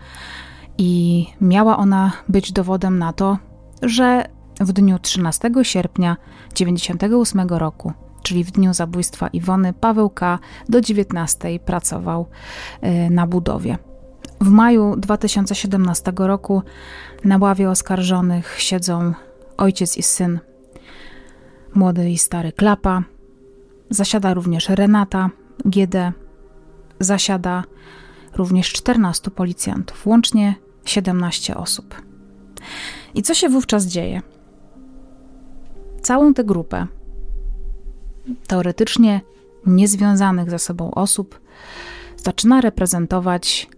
[0.79, 3.39] i miała ona być dowodem na to,
[3.83, 4.25] że
[4.61, 6.17] w dniu 13 sierpnia
[6.55, 7.93] 1998 roku,
[8.23, 10.39] czyli w dniu zabójstwa Iwony, Paweł K.
[10.69, 12.27] do 19 pracował
[12.85, 13.79] y, na budowie.
[14.41, 16.63] W maju 2017 roku
[17.25, 19.13] na ławie oskarżonych siedzą
[19.57, 20.41] ojciec i syn,
[21.75, 23.03] młody i stary Klapa.
[23.91, 25.31] Zasiada również Renata
[25.65, 26.13] GD.
[27.01, 27.65] Zasiada
[28.37, 30.55] również 14 policjantów, łącznie
[30.85, 31.95] 17 osób.
[33.15, 34.23] I co się wówczas dzieje?
[36.03, 36.87] Całą tę grupę
[38.47, 39.21] teoretycznie
[39.67, 41.41] niezwiązanych ze sobą osób
[42.17, 43.69] zaczyna reprezentować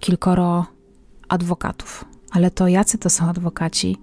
[0.00, 0.66] kilkoro
[1.28, 2.04] adwokatów.
[2.30, 3.96] Ale to jacy to są adwokaci?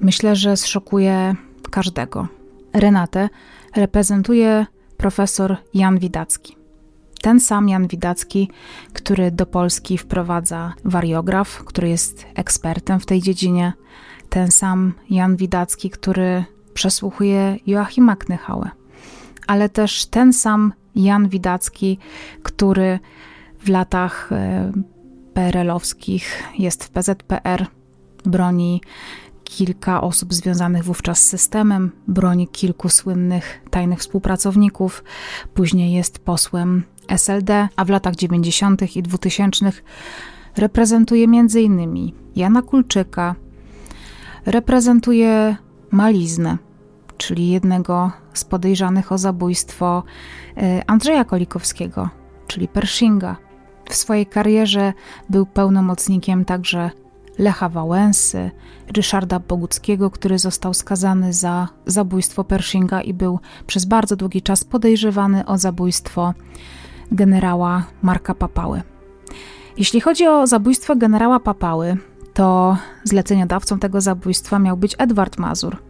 [0.00, 1.34] Myślę, że zszokuje
[1.70, 2.28] każdego.
[2.72, 3.28] Renatę
[3.76, 4.66] reprezentuje
[4.96, 6.56] profesor Jan Widacki.
[7.22, 8.50] Ten sam Jan Widacki,
[8.92, 13.72] który do Polski wprowadza wariograf, który jest ekspertem w tej dziedzinie.
[14.28, 16.44] Ten sam Jan Widacki, który
[16.78, 18.70] przesłuchuje Joachima Knychałę.
[19.46, 21.98] Ale też ten sam Jan Widacki,
[22.42, 22.98] który
[23.60, 24.72] w latach e,
[25.34, 27.66] PRL-owskich jest w PZPR,
[28.24, 28.80] broni
[29.44, 35.04] kilka osób związanych wówczas z systemem, broni kilku słynnych tajnych współpracowników,
[35.54, 38.96] później jest posłem SLD, a w latach 90.
[38.96, 39.72] i 2000
[40.56, 42.12] reprezentuje m.in.
[42.36, 43.34] Jana Kulczyka,
[44.46, 45.56] reprezentuje
[45.90, 46.67] Maliznę,
[47.18, 50.02] czyli jednego z podejrzanych o zabójstwo
[50.56, 52.08] e, Andrzeja Kolikowskiego,
[52.46, 53.36] czyli Pershinga.
[53.88, 54.92] W swojej karierze
[55.30, 56.90] był pełnomocnikiem także
[57.38, 58.50] Lecha Wałęsy,
[58.96, 65.46] Ryszarda Boguckiego, który został skazany za zabójstwo Pershinga i był przez bardzo długi czas podejrzewany
[65.46, 66.34] o zabójstwo
[67.12, 68.82] generała Marka Papały.
[69.76, 71.96] Jeśli chodzi o zabójstwo generała Papały,
[72.34, 75.87] to zleceniodawcą tego zabójstwa miał być Edward Mazur.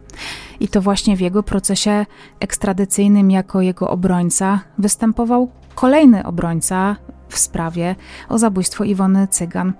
[0.59, 2.05] I to właśnie w jego procesie
[2.39, 6.95] ekstradycyjnym jako jego obrońca występował kolejny obrońca
[7.29, 7.95] w sprawie
[8.29, 9.73] o zabójstwo Iwony Cygan,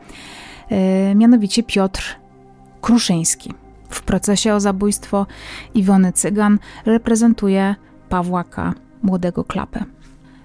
[0.70, 0.78] yy,
[1.16, 2.16] mianowicie Piotr
[2.82, 3.54] Kruszyński.
[3.90, 5.28] W procesie o zabójstwo
[5.74, 7.76] Iwony Cygan reprezentuje
[8.10, 8.74] Pawłaka,
[9.04, 9.86] młodego klapę.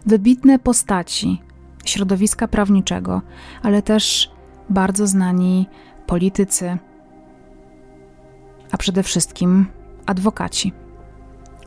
[0.07, 1.43] Wybitne postaci
[1.85, 3.23] środowiska prawniczego,
[3.63, 4.31] ale też
[4.71, 5.67] bardzo znani
[6.07, 6.79] politycy,
[8.73, 9.67] a przede wszystkim
[10.07, 10.73] adwokaci.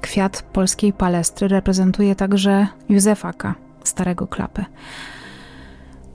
[0.02, 4.65] Kwiat polskiej palestry reprezentuje także Józefaka, starego klapę,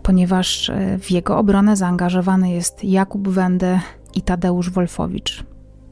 [0.03, 3.81] ponieważ e, w jego obronę zaangażowany jest Jakub Wende
[4.15, 5.45] i Tadeusz Wolfowicz.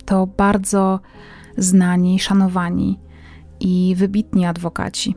[0.05, 1.01] To bardzo
[1.57, 3.01] znani, szanowani
[3.61, 5.15] i wybitni adwokaci.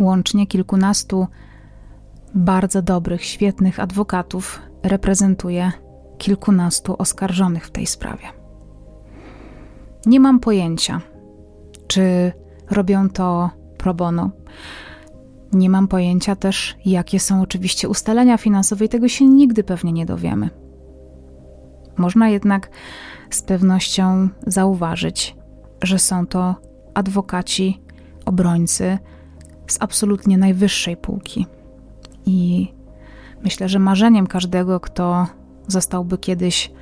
[0.00, 1.26] Łącznie kilkunastu
[2.34, 5.72] bardzo dobrych, świetnych adwokatów reprezentuje
[6.18, 8.39] kilkunastu oskarżonych w tej sprawie.
[10.06, 11.00] Nie mam pojęcia,
[11.86, 12.32] czy
[12.70, 14.30] robią to pro bono.
[15.52, 20.06] Nie mam pojęcia też, jakie są oczywiście ustalenia finansowe, i tego się nigdy pewnie nie
[20.06, 20.50] dowiemy.
[21.96, 22.70] Można jednak
[23.30, 25.36] z pewnością zauważyć,
[25.82, 26.54] że są to
[26.94, 27.82] adwokaci,
[28.24, 28.98] obrońcy
[29.66, 31.46] z absolutnie najwyższej półki.
[32.26, 32.68] I
[33.44, 35.26] myślę, że marzeniem każdego, kto
[35.66, 36.72] zostałby kiedyś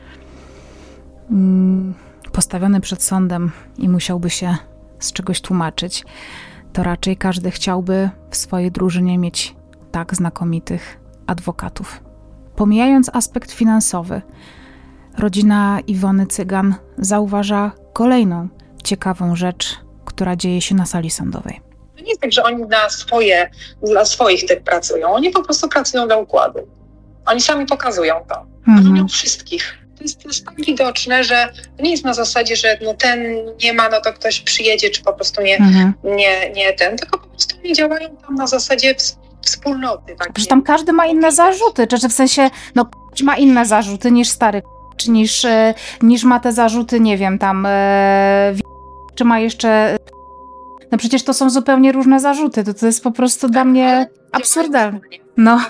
[1.30, 1.94] mm,
[2.30, 4.56] postawiony przed sądem i musiałby się
[4.98, 6.04] z czegoś tłumaczyć,
[6.72, 9.56] to raczej każdy chciałby w swojej drużynie mieć
[9.90, 12.00] tak znakomitych adwokatów.
[12.56, 14.22] Pomijając aspekt finansowy,
[15.18, 18.48] rodzina Iwony Cygan zauważa kolejną
[18.84, 21.60] ciekawą rzecz, która dzieje się na sali sądowej.
[21.96, 23.50] To nie jest tak, że oni na swoje,
[23.82, 25.12] dla swoich tych pracują.
[25.12, 26.58] Oni po prostu pracują dla układu.
[27.26, 28.46] Oni sami pokazują to.
[28.68, 29.08] Mhm.
[29.08, 29.78] wszystkich.
[29.98, 33.20] To jest, jest tak widoczne, że to nie jest na zasadzie, że no ten
[33.64, 35.92] nie ma, no to ktoś przyjedzie, czy po prostu nie, mhm.
[36.04, 38.94] nie, nie ten, tylko po prostu oni działają tam na zasadzie
[39.42, 40.16] wspólnoty.
[40.18, 42.90] Tak, że tam każdy ma inne zarzuty, czy, czy w sensie, no
[43.22, 44.62] ma inne zarzuty niż stary,
[44.96, 48.54] czy niż, e, niż ma te zarzuty, nie wiem, tam, e,
[49.14, 49.98] czy ma jeszcze
[50.92, 52.64] no przecież to są zupełnie różne zarzuty.
[52.64, 55.00] To, to jest po prostu dla mnie absurdalne.
[55.38, 55.60] No.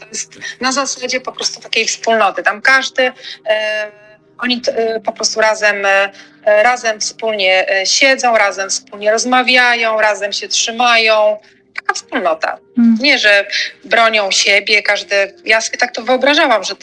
[0.00, 2.42] To jest na zasadzie po prostu takiej wspólnoty.
[2.42, 3.12] Tam każdy
[3.46, 3.90] e,
[4.38, 4.62] Oni
[4.96, 6.10] y, po prostu razem, y,
[6.44, 11.36] razem wspólnie siedzą, razem wspólnie rozmawiają, razem się trzymają.
[11.74, 12.58] Taka wspólnota.
[12.76, 12.98] Hmm.
[13.00, 13.46] Nie, że
[13.84, 15.34] bronią siebie, każdy.
[15.44, 16.74] Ja sobie tak to wyobrażałam, że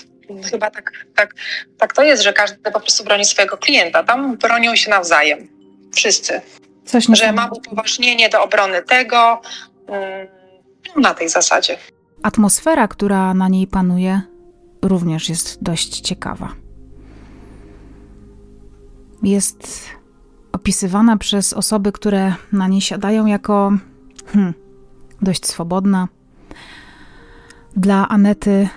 [0.52, 1.34] chyba tak, tak,
[1.78, 4.04] tak to jest, że każdy po prostu broni swojego klienta.
[4.04, 5.48] Tam bronią się nawzajem.
[5.96, 6.42] Wszyscy.
[6.86, 9.42] Coś że mam upoważnienie do obrony tego.
[9.88, 10.28] Mm,
[10.96, 11.78] na tej zasadzie.
[12.26, 14.22] Atmosfera, która na niej panuje,
[14.82, 16.50] również jest dość ciekawa.
[19.24, 19.90] Jest
[20.52, 23.72] opisywana przez osoby, które na niej siadają, jako
[24.26, 24.54] hmm,
[25.22, 26.08] dość swobodna.
[27.76, 28.70] Dla Anety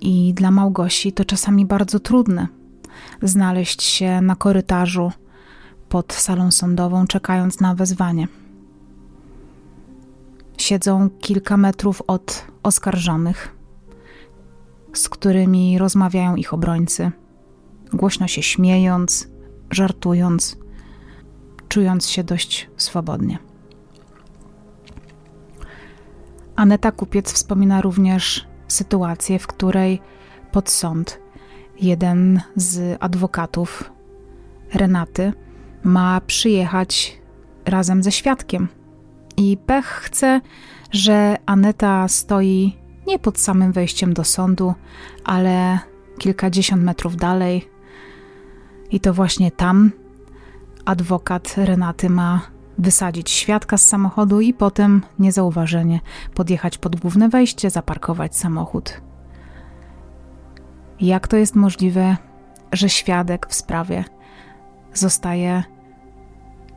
[0.00, 2.48] i dla Małgosi to czasami bardzo trudne
[3.22, 5.12] znaleźć się na korytarzu
[5.88, 8.28] pod salą sądową, czekając na wezwanie.
[10.58, 13.56] Siedzą kilka metrów od oskarżonych,
[14.94, 17.10] z którymi rozmawiają ich obrońcy,
[17.92, 19.28] głośno się śmiejąc,
[19.70, 20.56] żartując,
[21.68, 23.38] czując się dość swobodnie.
[26.56, 30.00] Aneta Kupiec wspomina również sytuację, w której
[30.52, 31.20] pod sąd
[31.80, 33.90] jeden z adwokatów
[34.74, 35.32] Renaty
[35.84, 37.18] ma przyjechać
[37.66, 38.68] razem ze świadkiem.
[39.36, 40.40] I pech chce,
[40.90, 44.74] że Aneta stoi nie pod samym wejściem do sądu,
[45.24, 45.78] ale
[46.18, 47.68] kilkadziesiąt metrów dalej.
[48.90, 49.90] I to właśnie tam
[50.84, 52.40] adwokat Renaty ma
[52.78, 56.00] wysadzić świadka z samochodu i potem niezauważenie
[56.34, 59.00] podjechać pod główne wejście, zaparkować samochód.
[61.00, 62.16] Jak to jest możliwe,
[62.72, 64.04] że świadek w sprawie
[64.94, 65.64] zostaje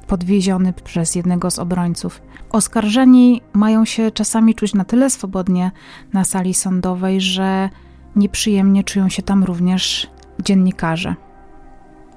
[0.07, 2.21] podwieziony przez jednego z obrońców?
[2.49, 5.71] Oskarżeni mają się czasami czuć na tyle swobodnie
[6.13, 7.69] na sali sądowej, że
[8.15, 10.07] nieprzyjemnie czują się tam również
[10.43, 11.15] dziennikarze.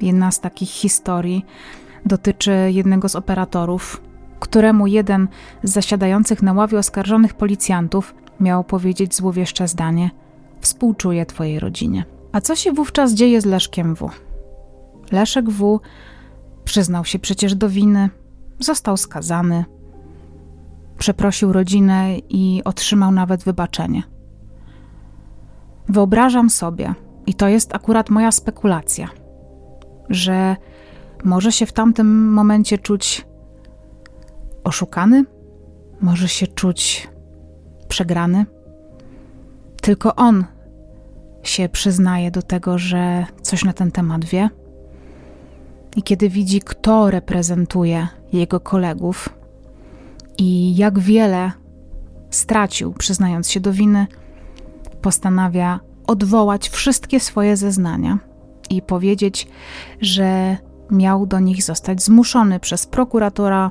[0.01, 1.45] Jedna z takich historii
[2.07, 4.03] dotyczy jednego z operatorów,
[4.41, 5.29] któremu jeden
[5.63, 10.11] z zasiadających na ławie oskarżonych policjantów miał powiedzieć złowieszcze zdanie:
[10.61, 12.05] Współczuję Twojej rodzinie.
[12.33, 14.11] A co się wówczas dzieje z Leszkiem W?
[15.13, 15.81] Leszek W
[16.71, 18.09] przyznał się przecież do winy,
[18.61, 19.65] został skazany,
[20.99, 24.03] przeprosił rodzinę i otrzymał nawet wybaczenie.
[25.89, 26.95] Wyobrażam sobie,
[27.27, 29.09] i to jest akurat moja spekulacja,
[30.09, 30.57] że
[31.25, 33.27] może się w tamtym momencie czuć
[34.65, 35.25] oszukany,
[36.01, 37.09] może się czuć
[37.89, 38.47] przegrany.
[39.83, 40.45] Tylko on
[41.43, 44.51] się przyznaje do tego, że coś na ten temat wie.
[45.97, 49.29] I kiedy widzi, kto reprezentuje jego kolegów
[50.39, 51.53] i jak wiele
[52.31, 54.07] stracił, przyznając się do winy,
[55.03, 58.19] postanawia odwołać wszystkie swoje zeznania
[58.71, 59.49] i powiedzieć,
[60.01, 60.57] że
[60.91, 63.71] miał do nich zostać zmuszony przez prokuratora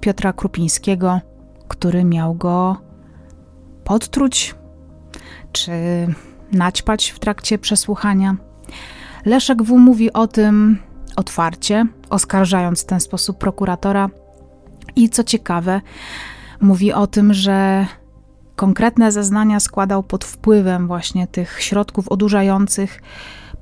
[0.00, 1.20] Piotra Krupińskiego,
[1.68, 2.76] który miał go
[3.84, 4.54] podtruć
[5.52, 5.72] czy
[6.52, 8.36] naćpać w trakcie przesłuchania.
[9.24, 9.78] Leszek W.
[9.78, 10.78] mówi o tym
[11.16, 14.10] otwarcie, oskarżając w ten sposób prokuratora.
[14.96, 15.80] I co ciekawe,
[16.60, 17.86] mówi o tym, że
[18.56, 23.02] konkretne zeznania składał pod wpływem właśnie tych środków odurzających,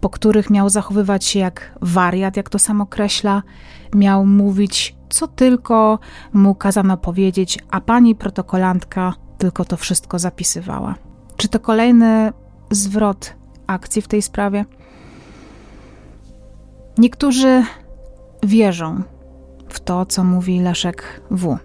[0.01, 3.43] po których miał zachowywać się jak wariat, jak to sam określa,
[3.95, 5.99] miał mówić co tylko
[6.33, 10.95] mu kazano powiedzieć, a pani protokolantka tylko to wszystko zapisywała.
[11.37, 12.33] Czy to kolejny
[12.71, 13.35] zwrot
[13.67, 14.65] akcji w tej sprawie?
[16.99, 17.65] Niektórzy
[18.43, 19.03] wierzą
[19.69, 21.59] w to, co mówi Leszek W.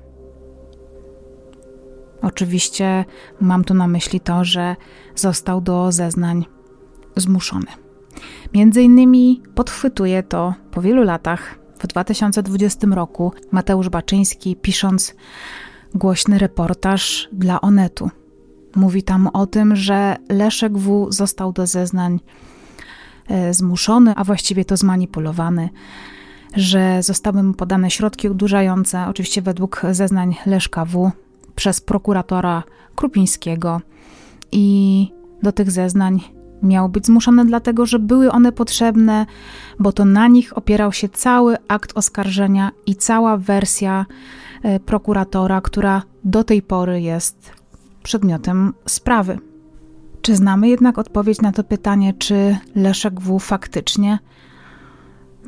[2.22, 3.06] Oczywiście
[3.42, 4.76] mam tu na myśli to, że
[5.16, 6.46] został do zeznań
[7.16, 7.68] zmuszony.
[8.54, 15.16] Między innymi podchwytuje to po wielu latach, w 2020 roku, Mateusz Baczyński, pisząc
[15.96, 18.10] głośny reportaż dla Onetu.
[18.76, 21.08] Mówi tam o tym, że Leszek W.
[21.10, 22.20] został do zeznań
[23.52, 25.69] zmuszony, a właściwie to zmanipulowany,
[26.56, 31.12] że zostały mu podane środki odurzające, oczywiście według zeznań Leszka W.
[31.56, 32.63] przez prokuratora
[32.96, 33.82] Krupińskiego.
[34.52, 35.08] I
[35.44, 36.21] do tych zeznań
[36.63, 39.25] miał być zmuszony dlatego, że były one potrzebne,
[39.80, 44.06] bo to na nich opierał się cały akt oskarżenia i cała wersja
[44.63, 47.52] e, prokuratora, która do tej pory jest
[48.04, 49.40] przedmiotem sprawy.
[50.22, 53.40] Czy znamy jednak odpowiedź na to pytanie, czy Leszek W.
[53.40, 54.20] faktycznie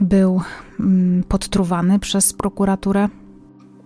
[0.02, 0.42] był
[0.80, 3.10] mm, podtruwany przez prokuraturę?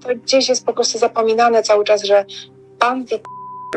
[0.02, 2.26] To gdzieś jest po prostu zapominane cały czas, że
[2.80, 3.06] pan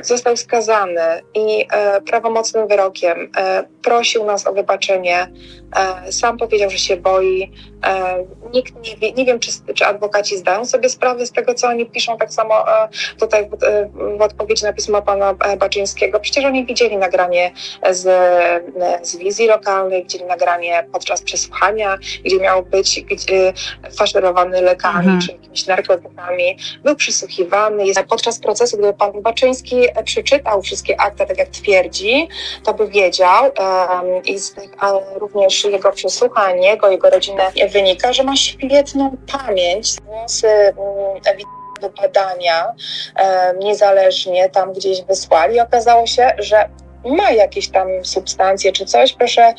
[0.03, 5.33] został skazany i e, prawomocnym wyrokiem e, prosił nas o wybaczenie.
[5.77, 7.53] E, sam powiedział, że się boi.
[7.87, 11.69] E, nikt nie wie, nie wiem, czy, czy adwokaci zdają sobie sprawę z tego, co
[11.69, 12.19] oni piszą.
[12.19, 12.89] Tak samo e,
[13.21, 16.21] tutaj w, e, w, odpowiedzi na pismo pana Baczyńskiego.
[16.21, 17.53] Przecież oni widzieli nagranie
[17.91, 18.03] z,
[19.03, 23.53] z wizji lokalnej, widzieli nagranie podczas przesłuchania, gdzie miał być gdzie,
[23.99, 25.21] faszerowany lekami mhm.
[25.21, 26.59] czy jakimiś narkotykami.
[26.85, 27.87] Był przysłuchiwany.
[27.87, 32.29] Jest, podczas procesu, gdyby pan Baczyński przeczytał wszystkie akta, tak jak twierdzi,
[32.65, 34.71] to by wiedział um, i z tych
[35.17, 39.97] również jego przesłuchań, jego, jego rodziny wynika, że ma świetną pamięć.
[40.01, 41.21] Głosy um,
[42.03, 45.61] badania um, niezależnie tam gdzieś wysłali.
[45.61, 46.69] Okazało się, że
[47.05, 49.13] ma jakieś tam substancje czy coś.
[49.13, 49.55] Proszę e,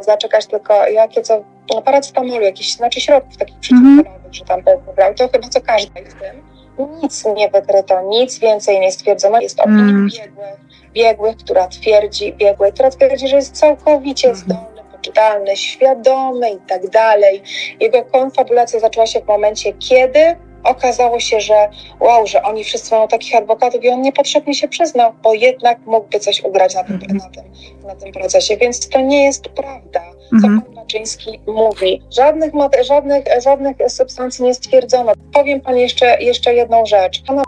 [0.00, 1.44] zaczekać tylko, jakie co,
[1.84, 4.34] paracetamolu, jakieś, znaczy środków takich przeciwbólowych, mm -hmm.
[4.34, 5.14] że tam wybrał.
[5.14, 9.40] To chyba co każdy w tym nic nie wykryto, nic więcej nie stwierdzono.
[9.40, 10.08] Jest opinia mm.
[10.08, 10.60] biegłych,
[10.92, 14.40] biegłych, która twierdzi, biegłej, która twierdzi, że jest całkowicie mm.
[14.40, 17.42] zdolny, poczytalny, świadomy i tak dalej.
[17.80, 21.68] Jego konfabulacja zaczęła się w momencie, kiedy okazało się, że
[22.00, 26.20] wow, że oni wszyscy mają takich adwokatów i on niepotrzebnie się przyznał, bo jednak mógłby
[26.20, 27.16] coś ugrać na tym, mm.
[27.16, 27.44] na tym,
[27.86, 28.56] na tym procesie.
[28.56, 30.02] Więc to nie jest prawda,
[30.42, 32.02] co pan Baczyński mówi.
[32.10, 32.52] Żadnych,
[32.82, 35.12] żadnych, żadnych substancji nie stwierdzono.
[35.32, 37.22] Powiem pani jeszcze, jeszcze jedną rzecz.
[37.26, 37.42] Pana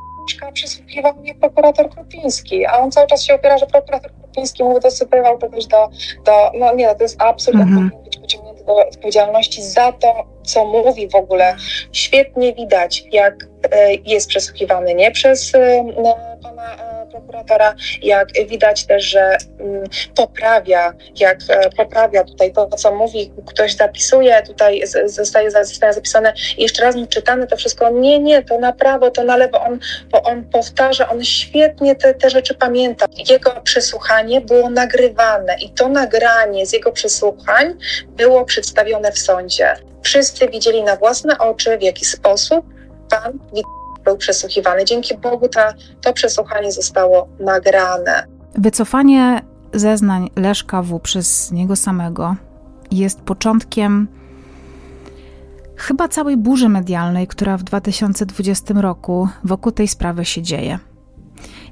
[0.53, 5.39] przysłuchiwał mnie prokurator Krupiński, a on cały czas się opiera, że prokurator Krupiński mu dosypywał
[5.39, 5.89] kogoś do,
[6.25, 8.07] do no nie, to jest absurd, mm -hmm.
[8.67, 11.57] Odpowiedzialności za to, co mówi w ogóle.
[11.93, 13.35] Świetnie widać, jak
[14.05, 15.85] jest przesłuchiwany nie przez e,
[16.43, 21.39] pana e, prokuratora, jak widać też, że mm, poprawia, jak
[21.77, 27.47] poprawia tutaj to, co mówi, ktoś zapisuje, tutaj zostaje, zostaje zapisane jeszcze raz mu czytane
[27.47, 29.79] to wszystko, nie, nie, to na prawo, to na lewo, on,
[30.25, 33.07] on powtarza, on świetnie te, te rzeczy pamięta.
[33.31, 37.75] Jego przesłuchanie było nagrywane i to nagranie z jego przesłuchań
[38.09, 39.75] było przedstawione w sądzie.
[40.03, 42.76] Wszyscy widzieli na własne oczy, w jaki sposób
[43.11, 43.33] pan
[44.05, 44.85] był przesłuchiwany.
[44.85, 48.27] Dzięki Bogu ta, to przesłuchanie zostało nagrane.
[48.55, 49.43] Wycofanie
[49.73, 51.01] zeznań Leszka W.
[51.01, 52.37] przez niego samego
[52.91, 54.09] jest początkiem
[55.77, 60.79] chyba całej burzy medialnej, która w 2020 roku wokół tej sprawy się dzieje.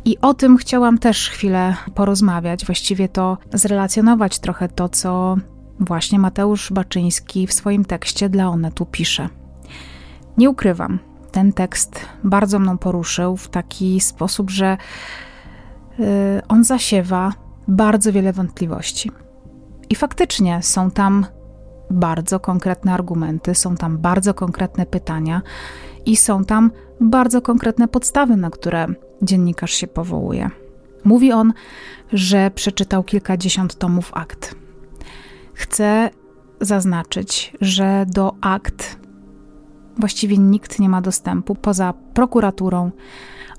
[0.05, 5.37] I o tym chciałam też chwilę porozmawiać, właściwie to zrelacjonować trochę to, co
[5.80, 9.28] właśnie Mateusz Baczyński w swoim tekście dla Onetu pisze.
[10.39, 10.99] Nie ukrywam,
[11.35, 14.76] ten tekst bardzo mną poruszył w taki sposób, że
[15.99, 16.07] yy,
[16.49, 17.32] on zasiewa
[17.68, 19.11] bardzo wiele wątpliwości.
[19.91, 21.26] I faktycznie są tam
[21.91, 25.43] bardzo konkretne argumenty, są tam bardzo konkretne pytania
[26.07, 26.70] i są tam
[27.01, 28.87] bardzo konkretne podstawy, na które
[29.22, 30.51] dziennikarz się powołuje.
[31.05, 31.53] Mówi on,
[32.12, 34.55] że przeczytał kilkadziesiąt tomów akt
[35.55, 36.11] Chcę
[36.61, 39.04] zaznaczyć, że do akt
[39.99, 42.91] właściwie nikt nie ma dostępu poza prokuraturą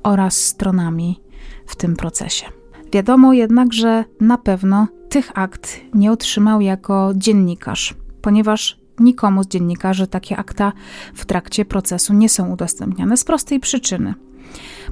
[0.03, 1.21] oraz stronami
[1.65, 2.45] w tym procesie.
[2.93, 10.07] Wiadomo jednak, że na pewno tych akt nie otrzymał jako dziennikarz, ponieważ nikomu z dziennikarzy
[10.07, 10.73] takie akta
[11.13, 14.13] w trakcie procesu nie są udostępniane z prostej przyczyny.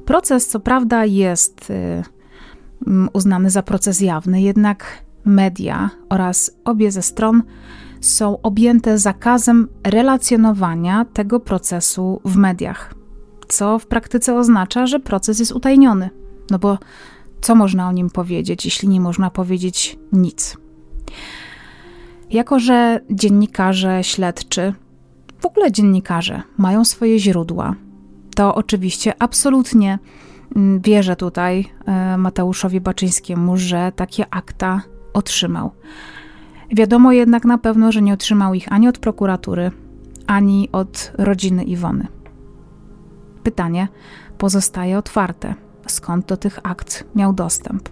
[0.05, 2.03] Proces, co prawda, jest y,
[3.13, 4.85] uznany za proces jawny, jednak
[5.25, 7.43] media oraz obie ze stron
[8.05, 12.93] są objęte zakazem relacjonowania tego procesu w mediach,
[13.47, 16.09] co w praktyce oznacza, że proces jest utajniony.
[16.51, 16.77] No bo
[17.41, 20.57] co można o nim powiedzieć, jeśli nie można powiedzieć nic?
[22.29, 24.73] Jako, że dziennikarze śledczy,
[25.39, 27.75] w ogóle dziennikarze mają swoje źródła,
[28.35, 29.99] to oczywiście absolutnie
[30.55, 34.81] mm, wierzę tutaj e, Mateuszowi Baczyńskiemu, że takie akta
[35.13, 35.71] otrzymał.
[36.73, 39.71] Wiadomo jednak na pewno, że nie otrzymał ich ani od prokuratury,
[40.27, 42.07] ani od rodziny Iwony.
[43.43, 43.87] Pytanie
[44.37, 45.55] pozostaje otwarte:
[45.87, 47.89] skąd do tych akt miał dostęp?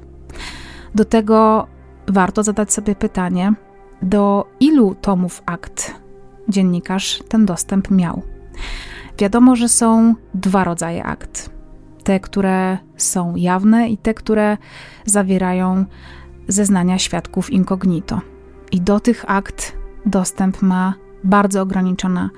[0.95, 1.67] Do tego
[2.07, 3.53] warto zadać sobie pytanie,
[4.01, 5.95] do ilu tomów akt
[6.49, 8.21] dziennikarz ten dostęp miał.
[9.17, 11.49] Wiadomo, że są dwa rodzaje akt:
[12.03, 14.57] te, które są jawne, i te, które
[15.05, 15.85] zawierają
[16.47, 18.21] zeznania świadków incognito.
[18.71, 19.73] I do tych akt
[20.05, 20.93] dostęp ma
[21.23, 22.29] bardzo ograniczona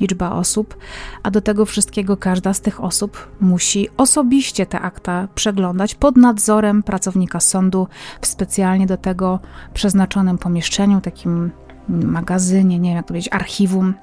[0.00, 0.76] liczba osób,
[1.22, 6.82] a do tego wszystkiego każda z tych osób musi osobiście te akta przeglądać pod nadzorem
[6.82, 7.88] pracownika sądu
[8.20, 9.40] w specjalnie do tego
[9.74, 11.50] przeznaczonym pomieszczeniu, takim
[11.88, 13.94] magazynie, nie wiem jak powiedzieć, archiwum.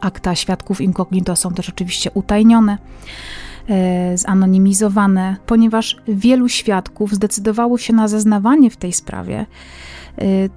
[0.00, 2.78] Akta świadków incognito są też oczywiście utajnione.
[3.68, 9.46] e, zanonimizowane, ponieważ wielu świadków zdecydowało się na zeznawanie w tej sprawie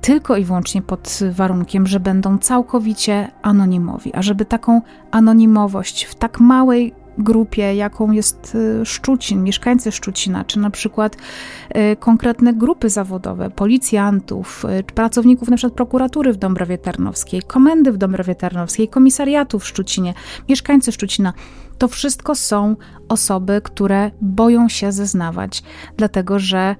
[0.02, 4.14] tylko i wyłącznie pod warunkiem, że będą całkowicie anonimowi.
[4.14, 4.82] A żeby taką
[5.12, 11.96] anonimowość w tak małej grupie, jaką jest y, Szczucin, mieszkańcy Szczucina, czy na przykład y,
[11.96, 18.88] konkretne grupy zawodowe, policjantów, y, pracowników przykład prokuratury w Dąbrowie Tarnowskiej, komendy w Dąbrowie Tarnowskiej,
[18.88, 20.14] komisariatu w Szczucinie,
[20.50, 21.34] mieszkańcy Szczucina.
[21.78, 22.76] To wszystko są
[23.10, 25.64] osoby, które boją się zeznawać,
[25.98, 26.76] dlatego że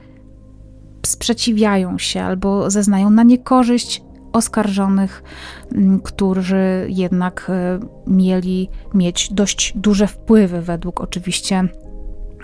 [1.08, 4.02] sprzeciwiają się albo zeznają na niekorzyść
[4.34, 5.24] oskarżonych,
[5.72, 11.64] mm, którzy jednak e, mieli mieć dość duże wpływy według oczywiście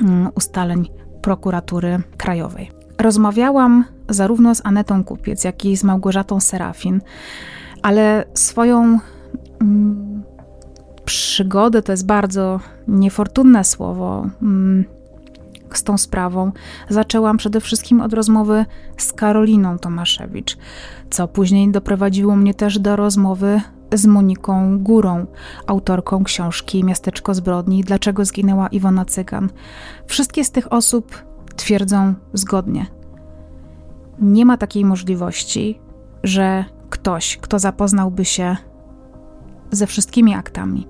[0.01, 0.89] mm, ustaleń
[1.21, 2.71] prokuratury krajowej.
[2.97, 7.01] Rozmawiałam zarówno z Anetą Kupiec, jak i z Małgorzatą Serafin,
[7.81, 8.99] ale swoją
[9.61, 10.23] mm,
[11.05, 14.29] przygodę to jest bardzo niefortunne słowo
[15.77, 16.51] z tą sprawą
[16.89, 18.65] zaczęłam przede wszystkim od rozmowy
[18.97, 20.57] z Karoliną Tomaszewicz,
[21.09, 23.61] co później doprowadziło mnie też do rozmowy
[23.93, 25.25] z Moniką Górą,
[25.67, 29.49] autorką książki Miasteczko zbrodni Dlaczego zginęła Iwona Cygan.
[30.05, 31.23] Wszystkie z tych osób
[31.55, 32.85] twierdzą zgodnie.
[34.19, 35.79] Nie ma takiej możliwości,
[36.23, 38.57] że ktoś, kto zapoznałby się
[39.71, 40.87] ze wszystkimi aktami,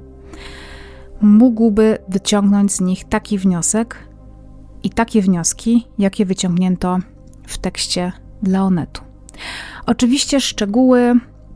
[1.22, 3.98] mógłby wyciągnąć z nich taki wniosek,
[4.84, 7.00] i takie wnioski, jakie wyciągnięto
[7.48, 8.12] w tekście
[8.44, 9.02] dla Onetu.
[9.86, 11.00] Oczywiście szczegóły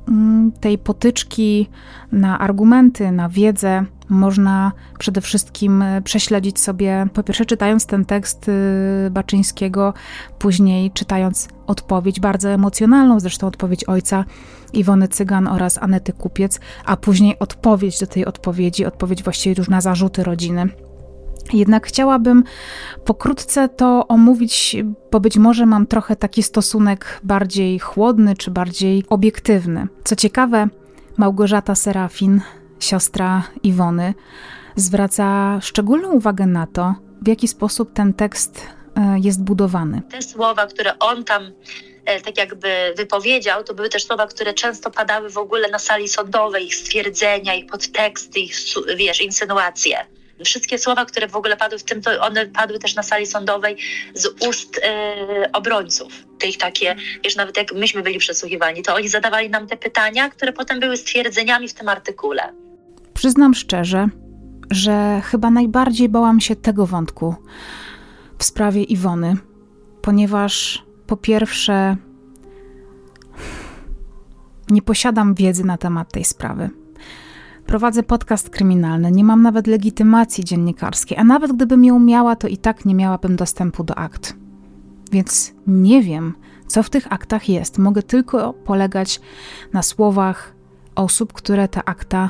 [0.08, 1.70] mm, tej potyczki
[2.12, 9.10] na argumenty, na wiedzę można przede wszystkim prześledzić sobie, po pierwsze czytając ten tekst y,
[9.12, 9.94] Baczyńskiego,
[10.40, 14.26] później czytając odpowiedź, bardzo emocjonalną zresztą odpowiedź ojca
[14.74, 19.82] Iwony Cygan oraz Anety Kupiec, a później odpowiedź do tej odpowiedzi, odpowiedź właściwie już na
[19.82, 20.70] zarzuty rodziny
[21.54, 22.44] jednak chciałabym
[23.06, 24.76] pokrótce to omówić,
[25.12, 29.88] bo być może mam trochę taki stosunek bardziej chłodny czy bardziej obiektywny.
[30.04, 30.68] Co ciekawe,
[31.18, 32.42] Małgorzata Serafin,
[32.80, 34.14] siostra Iwony,
[34.76, 40.02] zwraca szczególną uwagę na to, w jaki sposób ten tekst e, jest budowany.
[40.12, 41.52] Te słowa, które on tam
[42.06, 46.08] e, tak jakby wypowiedział, to były też słowa, które często padały w ogóle na sali
[46.08, 48.56] sądowej, ich stwierdzenia, ich podteksty, ich,
[48.98, 50.06] wiesz, insynuacje
[50.46, 53.78] wszystkie słowa, które w ogóle padły w tym, to one padły też na sali sądowej
[54.14, 56.14] z ust yy, obrońców.
[56.40, 60.54] Tych takie, wiesz, nawet jak myśmy byli przesłuchiwani, to oni zadawali nam te pytania, które
[60.54, 62.54] potem były stwierdzeniami w tym artykule.
[63.14, 64.10] Przyznam szczerze,
[64.72, 67.36] że chyba najbardziej bałam się tego wątku
[68.38, 69.38] w sprawie Iwony,
[70.02, 71.98] ponieważ po pierwsze
[74.70, 76.70] nie posiadam wiedzy na temat tej sprawy.
[77.66, 82.58] Prowadzę podcast kryminalny, nie mam nawet legitymacji dziennikarskiej, a nawet gdybym ją miała, to i
[82.58, 84.36] tak nie miałabym dostępu do akt.
[85.12, 86.34] Więc nie wiem,
[86.68, 87.78] co w tych aktach jest.
[87.78, 89.22] Mogę tylko polegać
[89.74, 90.56] na słowach
[90.96, 92.30] osób, które te akta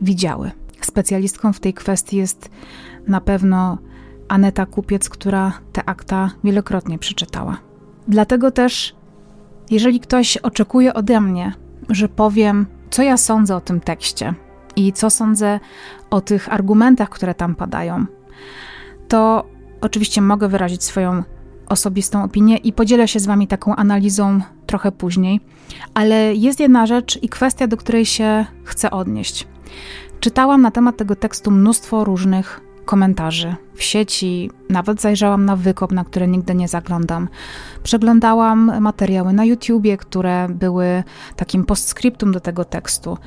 [0.00, 0.50] widziały.
[0.80, 2.50] Specjalistką w tej kwestii jest
[3.08, 3.78] na pewno
[4.28, 7.56] Aneta Kupiec, która te akta wielokrotnie przeczytała.
[8.08, 8.96] Dlatego też,
[9.70, 11.52] jeżeli ktoś oczekuje ode mnie,
[11.88, 14.34] że powiem, co ja sądzę o tym tekście,
[14.76, 15.60] i co sądzę
[16.10, 18.06] o tych argumentach, które tam padają,
[19.08, 19.44] to
[19.80, 21.22] oczywiście mogę wyrazić swoją
[21.68, 25.40] osobistą opinię i podzielę się z Wami taką analizą trochę później,
[25.94, 29.46] ale jest jedna rzecz i kwestia, do której się chcę odnieść.
[30.20, 36.04] Czytałam na temat tego tekstu mnóstwo różnych komentarzy w sieci, nawet zajrzałam na wykop, na
[36.04, 37.28] który nigdy nie zaglądam.
[37.82, 41.02] Przeglądałam materiały na YouTubie, które były
[41.36, 43.18] takim postscriptum do tego tekstu.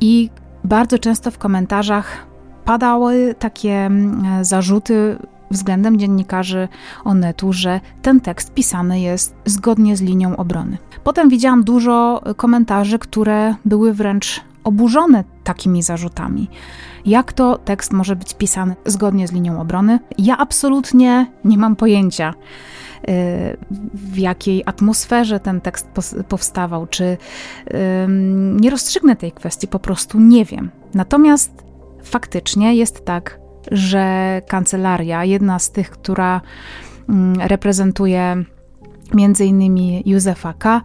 [0.00, 0.30] I
[0.64, 2.26] bardzo często w komentarzach
[2.64, 5.18] padały takie mm, zarzuty
[5.50, 6.68] względem dziennikarzy
[7.04, 10.78] Onetu, że ten tekst pisany jest zgodnie z linią obrony.
[11.04, 16.48] Potem widziałam dużo komentarzy, które były wręcz oburzone takimi zarzutami.
[17.06, 19.98] Jak to tekst może być pisany zgodnie z linią obrony?
[20.18, 22.34] Ja absolutnie nie mam pojęcia
[23.94, 25.88] w jakiej atmosferze ten tekst
[26.28, 27.16] powstawał, czy
[28.60, 30.70] nie rozstrzygnę tej kwestii, po prostu nie wiem.
[30.94, 31.64] Natomiast
[32.02, 33.40] faktycznie jest tak,
[33.70, 36.40] że kancelaria, jedna z tych, która
[37.38, 38.44] reprezentuje
[39.14, 40.82] między innymi Józefa K.,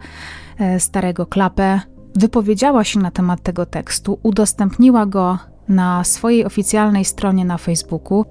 [0.58, 1.80] e, starego klapę,
[2.14, 8.24] wypowiedziała się na temat tego tekstu, udostępniła go na swojej oficjalnej stronie na Facebooku.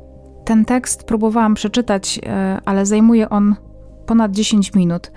[0.45, 3.55] Ten tekst próbowałam przeczytać, e, ale zajmuje on
[4.09, 5.11] ponad 10 minut,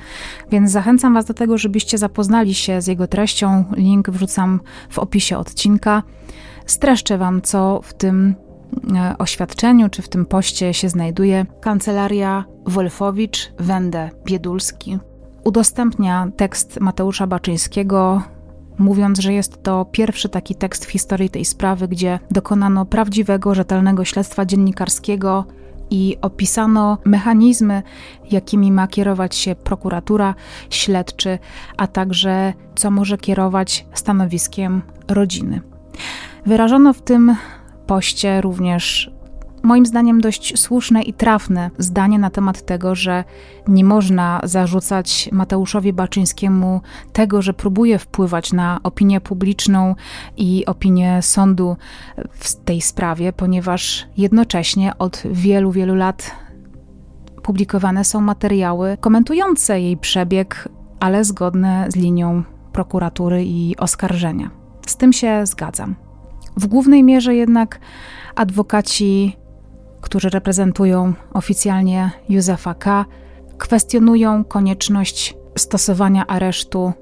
[0.51, 3.65] więc zachęcam Was do tego, żebyście zapoznali się z jego treścią.
[3.77, 6.03] Link wrzucam w opisie odcinka.
[6.67, 8.35] Streszczę Wam, co w tym
[8.95, 14.99] e, oświadczeniu, czy w tym poście się znajduje kancelaria Wolfowicz, Wende, Biedulski.
[15.45, 18.23] Udostępnia tekst Mateusza Baczyńskiego,
[18.79, 24.05] mówiąc, że jest to pierwszy taki tekst w historii tej sprawy, gdzie dokonano prawdziwego, rzetelnego
[24.05, 25.45] śledztwa dziennikarskiego
[25.93, 27.83] i opisano mechanizmy,
[28.31, 30.35] jakimi ma kierować się prokuratura,
[30.71, 31.39] śledczy,
[31.77, 35.61] a także co może kierować stanowiskiem rodziny.
[36.47, 37.37] Wyrażono w tym
[37.87, 39.12] poście również
[39.63, 43.25] moim zdaniem dość słuszne i trafne zdanie na temat tego, że
[43.69, 46.81] nie można zarzucać Mateuszowi Baczyńskiemu
[47.13, 49.95] tego, że próbuje wpływać na opinię publiczną
[50.37, 51.77] i opinię sądu
[52.31, 56.31] w tej sprawie, ponieważ jednocześnie od wielu, wielu lat
[57.43, 60.69] publikowane są materiały komentujące jej przebieg,
[61.01, 62.43] ale zgodne z linią
[62.73, 64.51] prokuratury i oskarżenia.
[64.87, 65.95] Z tym się zgadzam.
[66.57, 67.81] W głównej mierze jednak
[68.35, 69.37] adwokaci
[70.03, 73.05] którzy reprezentują oficjalnie Józefa K.,
[73.59, 76.93] kwestionują konieczność stosowania aresztu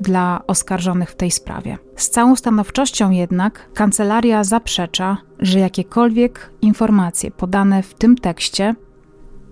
[0.00, 1.78] dla oskarżonych w tej sprawie.
[1.96, 8.74] Z całą stanowczością jednak kancelaria zaprzecza, że jakiekolwiek informacje podane w tym tekście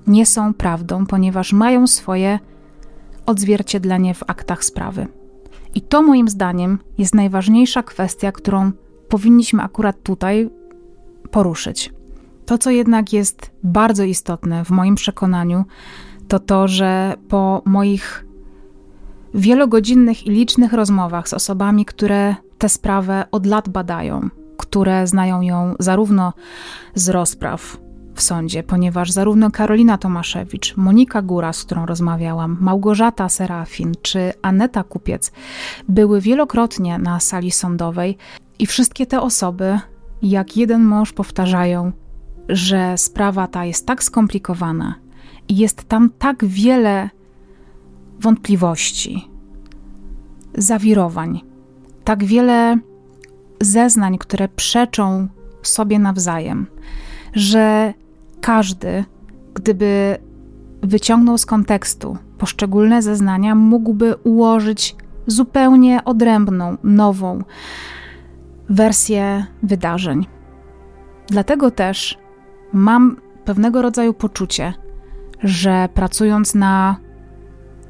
[0.06, 2.38] nie są prawdą, ponieważ mają swoje
[3.26, 5.06] odzwierciedlenie w aktach sprawy.
[5.74, 8.72] I to moim zdaniem jest najważniejsza kwestia, którą
[9.08, 10.50] powinniśmy akurat tutaj
[11.30, 11.92] poruszyć.
[12.50, 15.64] To, co jednak jest bardzo istotne w moim przekonaniu,
[16.28, 18.26] to to, że po moich
[19.34, 25.74] wielogodzinnych i licznych rozmowach z osobami, które tę sprawę od lat badają, które znają ją
[25.78, 26.32] zarówno
[26.94, 27.78] z rozpraw
[28.14, 34.82] w sądzie, ponieważ zarówno Karolina Tomaszewicz, Monika Góra, z którą rozmawiałam, Małgorzata Serafin czy Aneta
[34.82, 35.32] Kupiec
[35.88, 38.16] były wielokrotnie na sali sądowej
[38.58, 39.80] i wszystkie te osoby,
[40.22, 41.92] jak jeden mąż, powtarzają,
[42.50, 44.94] że sprawa ta jest tak skomplikowana
[45.48, 47.10] i jest tam tak wiele
[48.20, 49.30] wątpliwości,
[50.54, 51.40] zawirowań,
[52.04, 52.78] tak wiele
[53.60, 55.28] zeznań, które przeczą
[55.62, 56.66] sobie nawzajem,
[57.34, 57.94] że
[58.40, 59.04] każdy,
[59.54, 60.16] gdyby
[60.82, 64.96] wyciągnął z kontekstu poszczególne zeznania, mógłby ułożyć
[65.26, 67.44] zupełnie odrębną, nową
[68.68, 70.26] wersję wydarzeń.
[71.26, 72.18] Dlatego też
[72.72, 74.74] mam pewnego rodzaju poczucie,
[75.42, 76.96] że pracując na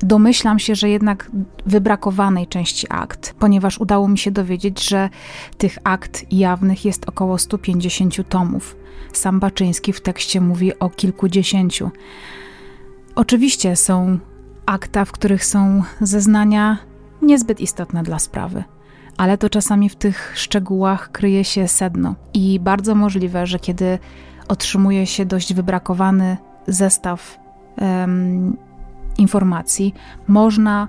[0.03, 1.31] domyślam się, że jednak
[1.67, 5.09] wybrakowanej części akt, ponieważ udało mi się dowiedzieć, że
[5.59, 8.77] tych akt jawnych jest około 150 tomów.
[9.13, 11.91] Sam Baczyński w tekście mówi o kilkudziesięciu.
[13.15, 14.19] Oczywiście są
[14.67, 16.79] akta, w których są zeznania
[17.23, 18.65] niezbyt istotne dla sprawy,
[19.17, 22.15] ale to czasami w tych szczegółach kryje się sedno.
[22.35, 23.99] I bardzo możliwe, że kiedy
[24.51, 26.37] otrzymuje się dość wybrakowany
[26.67, 27.39] zestaw
[27.81, 28.57] um,
[29.19, 29.95] informacji,
[30.29, 30.89] można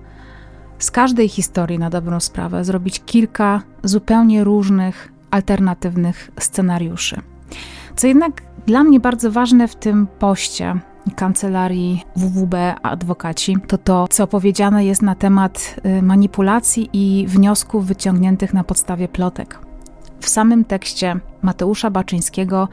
[0.79, 7.21] z każdej historii na dobrą sprawę zrobić kilka zupełnie różnych, alternatywnych scenariuszy.
[7.95, 10.79] Co jednak dla mnie bardzo ważne w tym poście
[11.15, 18.53] kancelarii WWB adwokaci, to to, co powiedziane jest na temat y, manipulacji i wniosków wyciągniętych
[18.53, 19.70] na podstawie plotek.
[20.21, 22.67] W samym tekście Mateusza Baczyńskiego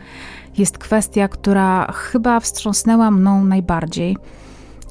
[0.59, 4.16] jest kwestia, która chyba wstrząsnęła mną najbardziej.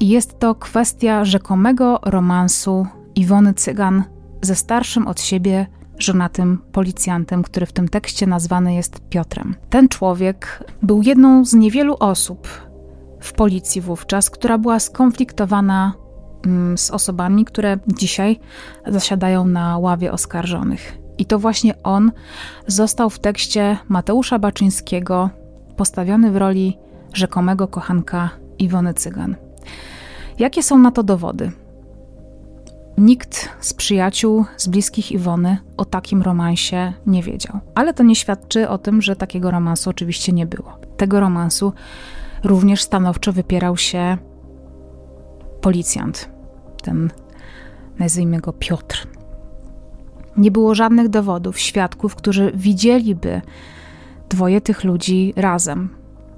[0.00, 4.04] I jest to kwestia rzekomego romansu Iwony Cygan
[4.42, 5.66] ze starszym od siebie
[5.98, 9.54] żonatym policjantem, który w tym tekście nazwany jest Piotrem.
[9.70, 12.48] Ten człowiek był jedną z niewielu osób
[13.20, 15.92] w policji wówczas, która była skonfliktowana
[16.46, 18.40] mm, z osobami, które dzisiaj
[18.86, 20.98] zasiadają na ławie oskarżonych.
[21.18, 22.12] I to właśnie on
[22.66, 25.30] został w tekście Mateusza Baczyńskiego
[25.76, 26.78] postawiony w roli
[27.14, 29.36] rzekomego kochanka Iwony Cygan.
[30.38, 31.52] Jakie są na to dowody?
[32.98, 37.60] Nikt z przyjaciół, z bliskich Iwony o takim romansie nie wiedział.
[37.74, 40.78] Ale to nie świadczy o tym, że takiego romansu oczywiście nie było.
[40.96, 41.72] Tego romansu
[42.44, 44.18] również stanowczo wypierał się
[45.60, 46.30] policjant,
[46.82, 47.10] ten
[47.98, 49.17] nazwijmy go Piotr.
[50.38, 53.42] Nie było żadnych dowodów, świadków, którzy widzieliby
[54.28, 55.88] dwoje tych ludzi razem.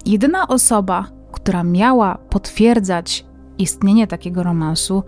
[0.05, 3.25] Jedyna osoba, która miała potwierdzać
[3.57, 5.03] istnienie takiego romansu,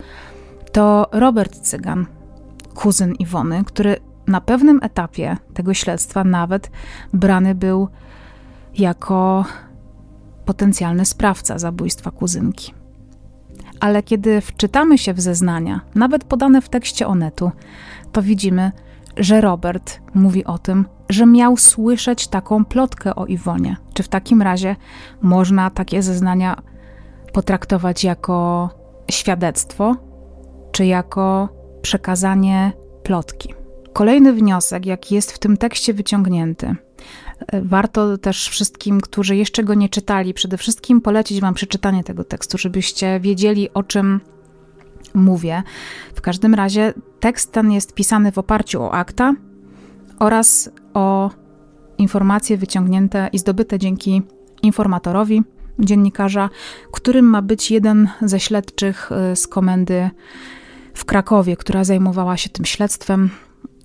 [0.72, 2.06] to Robert Cygan,
[2.74, 6.70] kuzyn Iwony, który na pewnym etapie tego śledztwa nawet
[7.12, 7.88] brany był
[8.78, 9.44] jako
[10.44, 12.74] potencjalny sprawca zabójstwa kuzynki.
[13.80, 17.50] Ale kiedy wczytamy się w zeznania, nawet podane w tekście Onetu,
[18.14, 18.72] to widzimy,
[19.16, 23.76] że Robert mówi o tym, że miał słyszeć taką plotkę o Iwonie.
[23.94, 24.76] Czy w takim razie
[25.22, 26.62] można takie zeznania
[27.32, 28.70] potraktować jako
[29.10, 29.96] świadectwo,
[30.72, 31.48] czy jako
[31.82, 33.54] przekazanie plotki?
[33.92, 36.76] Kolejny wniosek, jaki jest w tym tekście wyciągnięty,
[37.62, 42.58] warto też wszystkim, którzy jeszcze go nie czytali, przede wszystkim polecić Wam przeczytanie tego tekstu,
[42.58, 44.20] żebyście wiedzieli, o czym
[45.14, 45.62] mówię.
[46.14, 49.34] W każdym razie tekst ten jest pisany w oparciu o akta
[50.18, 51.30] oraz o
[51.98, 54.22] informacje wyciągnięte i zdobyte dzięki
[54.62, 55.42] informatorowi,
[55.78, 56.50] dziennikarza,
[56.92, 60.10] którym ma być jeden ze śledczych y, z komendy
[60.94, 63.30] w Krakowie, która zajmowała się tym śledztwem.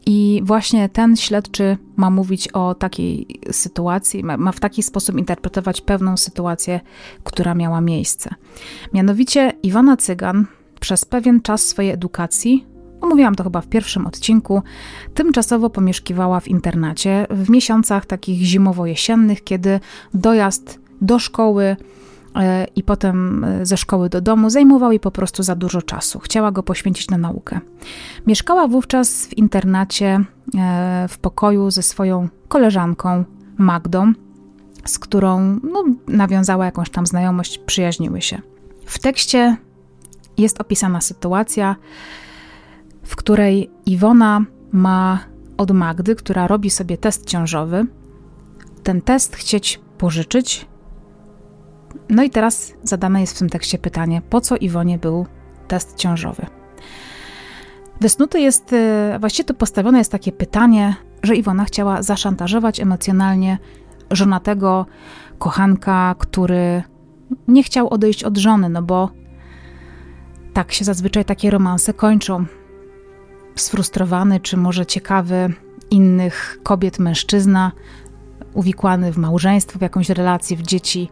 [0.05, 5.82] I właśnie ten śledczy ma mówić o takiej sytuacji, ma, ma, w taki sposób interpretować
[5.82, 6.80] pewną sytuację,
[7.23, 8.30] która miała miejsce.
[8.93, 10.45] Mianowicie Iwona Cygan
[10.80, 12.65] przez pewien czas swojej edukacji,
[13.01, 14.61] omówiłam to chyba w pierwszym odcinku,
[15.13, 19.80] tymczasowo pomieszkiwała w internacie w miesiącach takich zimowo-jesiennych, kiedy
[20.13, 21.75] dojazd do szkoły
[22.36, 26.19] e, i potem e, ze szkoły do domu zajmował jej po prostu za dużo czasu.
[26.19, 27.59] Chciała go poświęcić na naukę.
[28.27, 30.19] Mieszkała wówczas w internacie
[30.57, 33.23] e, w pokoju ze swoją koleżanką
[33.57, 34.13] Magdą,
[34.86, 38.41] z którą no, nawiązała jakąś tam znajomość, przyjaźniły się.
[38.86, 39.57] W tekście
[40.40, 41.76] jest opisana sytuacja,
[43.04, 45.20] w której Iwona ma
[45.58, 47.86] od Magdy, która robi sobie test ciążowy,
[48.84, 50.68] ten test chcieć pożyczyć.
[52.10, 55.26] No i teraz zadane jest w tym tekście pytanie, po co Iwonie był
[55.68, 56.46] test ciążowy?
[58.02, 63.58] Wysnuty jest, e, właściwie tu postawione jest takie pytanie, że Iwona chciała zaszantażować emocjonalnie
[64.12, 64.86] żonatego
[65.40, 66.84] kochanka, który
[67.48, 69.10] nie chciał odejść od żony, no bo
[70.54, 72.45] tak się zazwyczaj takie romanse kończą.
[73.56, 75.54] Sfrustrowany, czy może ciekawy
[75.91, 77.72] innych kobiet mężczyzna,
[78.54, 81.10] uwikłany w małżeństwo, w jakąś relację, w dzieci,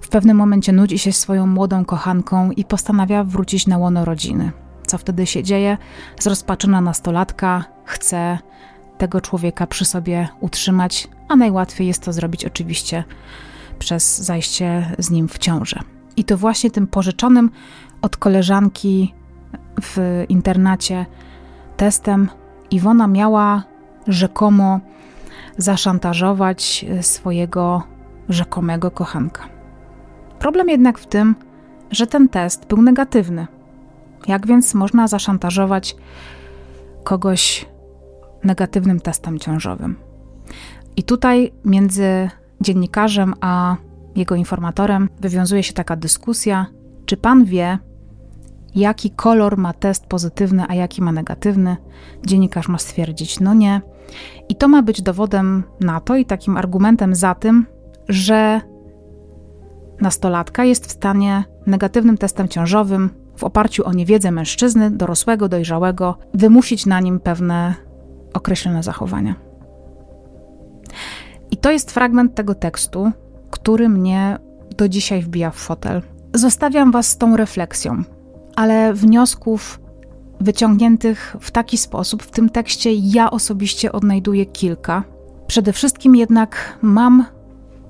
[0.00, 4.52] w pewnym momencie nudzi się swoją młodą kochanką i postanawia wrócić na łono rodziny.
[4.86, 5.78] Co wtedy się dzieje?
[6.20, 8.38] Zrozpaczona nastolatka chce
[8.98, 13.04] tego człowieka przy sobie utrzymać, a najłatwiej jest to zrobić oczywiście
[13.78, 15.80] przez zajście z nim w ciążę.
[16.16, 17.50] I to właśnie tym pożyczonym
[18.02, 19.14] od koleżanki
[19.82, 21.06] w internacie
[21.76, 22.28] testem
[22.70, 23.62] Iwona miała
[24.06, 24.80] rzekomo
[25.58, 27.82] zaszantażować swojego
[28.28, 29.42] rzekomego kochanka.
[30.38, 31.34] Problem jednak w tym,
[31.90, 33.46] że ten test był negatywny.
[34.26, 35.96] Jak więc można zaszantażować
[37.04, 37.66] kogoś
[38.44, 39.96] negatywnym testem ciążowym?
[40.96, 42.30] I tutaj między
[42.60, 43.76] dziennikarzem a
[44.16, 46.66] jego informatorem wywiązuje się taka dyskusja,
[47.06, 47.78] czy pan wie,
[48.74, 51.76] jaki kolor ma test pozytywny, a jaki ma negatywny.
[52.26, 53.80] Dziennikarz ma stwierdzić, no nie.
[54.48, 57.66] I to ma być dowodem na to i takim argumentem za tym,
[58.08, 58.60] że
[60.00, 66.86] nastolatka jest w stanie negatywnym testem ciążowym w oparciu o niewiedzę mężczyzny, dorosłego, dojrzałego, wymusić
[66.86, 67.74] na nim pewne
[68.34, 69.34] określone zachowania.
[71.50, 73.12] I to jest fragment tego tekstu,
[73.50, 74.38] który mnie
[74.76, 76.02] do dzisiaj wbija w fotel.
[76.34, 78.02] Zostawiam Was z tą refleksją
[78.56, 79.80] ale wniosków
[80.40, 85.04] wyciągniętych w taki sposób w tym tekście ja osobiście odnajduję kilka.
[85.46, 87.24] Przede wszystkim jednak mam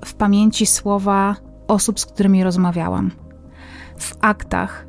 [0.05, 1.35] w pamięci słowa
[1.67, 3.11] osób, z którymi rozmawiałam.
[3.97, 4.87] W aktach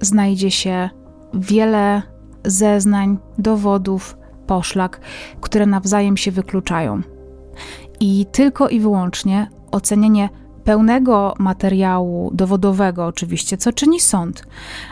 [0.00, 0.90] znajdzie się
[1.34, 2.02] wiele
[2.44, 4.16] zeznań, dowodów,
[4.46, 5.00] poszlak,
[5.40, 7.00] które nawzajem się wykluczają.
[8.00, 10.28] I tylko i wyłącznie ocenienie
[10.64, 14.46] pełnego materiału dowodowego, oczywiście, co czyni sąd,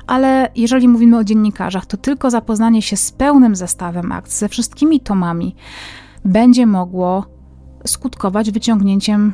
[0.07, 5.01] ale jeżeli mówimy o dziennikarzach, to tylko zapoznanie się z pełnym zestawem akt, ze wszystkimi
[5.01, 5.55] tomami,
[6.25, 7.27] będzie mogło
[7.87, 9.33] skutkować wyciągnięciem,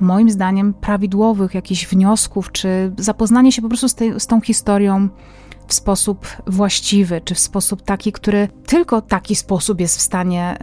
[0.00, 5.08] moim zdaniem, prawidłowych jakichś wniosków, czy zapoznanie się po prostu z, z tą historią
[5.68, 10.58] w sposób właściwy, czy w sposób taki, który tylko taki sposób jest w stanie,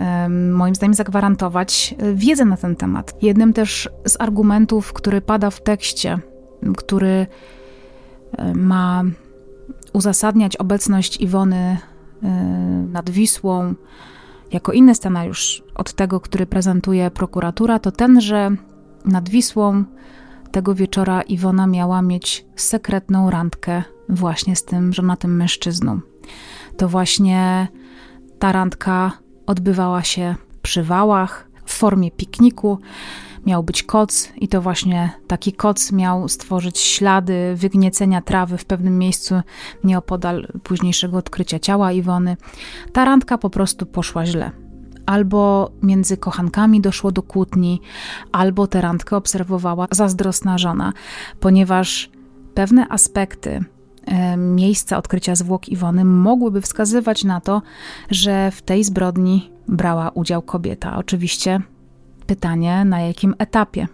[0.52, 3.14] moim zdaniem, zagwarantować e, wiedzę na ten temat.
[3.22, 6.20] Jednym też z argumentów, który pada w tekście,
[6.78, 7.28] który
[8.38, 9.04] e, ma
[9.94, 11.78] uzasadniać obecność Iwony
[12.24, 12.28] e,
[12.92, 13.74] nad Wisłą
[14.52, 18.56] jako inny scenariusz od tego, który prezentuje prokuratura, to ten, że
[19.06, 19.84] nad Wisłą
[20.56, 26.00] tego wieczora Iwona miała mieć sekretną randkę właśnie z tym żonatym mężczyzną.
[26.78, 27.68] To właśnie
[28.40, 29.12] ta randka
[29.46, 32.80] odbywała się przy wałach w formie pikniku.
[33.46, 38.98] miał być koc, i to właśnie taki koc miał stworzyć ślady wygniecenia trawy w pewnym
[38.98, 39.36] miejscu
[39.84, 42.38] nieopodal późniejszego odkrycia ciała Iwony.
[42.94, 44.65] Ta randka po prostu poszła źle.
[45.06, 47.82] Albo między kochankami doszło do kłótni,
[48.32, 50.94] albo tę randkę obserwowała zazdrosna żona,
[51.40, 52.10] ponieważ
[52.54, 53.64] pewne aspekty
[54.06, 57.62] e, miejsca odkrycia zwłok Iwony mogłyby wskazywać na to,
[58.10, 60.98] że w tej zbrodni brała udział kobieta.
[60.98, 61.62] Oczywiście
[62.26, 63.88] pytanie, na jakim etapie.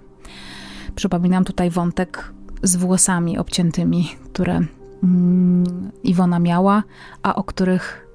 [0.96, 2.34] Przypominam tutaj wątek
[2.64, 4.60] z włosami obciętymi, które
[5.04, 6.84] mm, Iwona miała,
[7.24, 8.08] a o których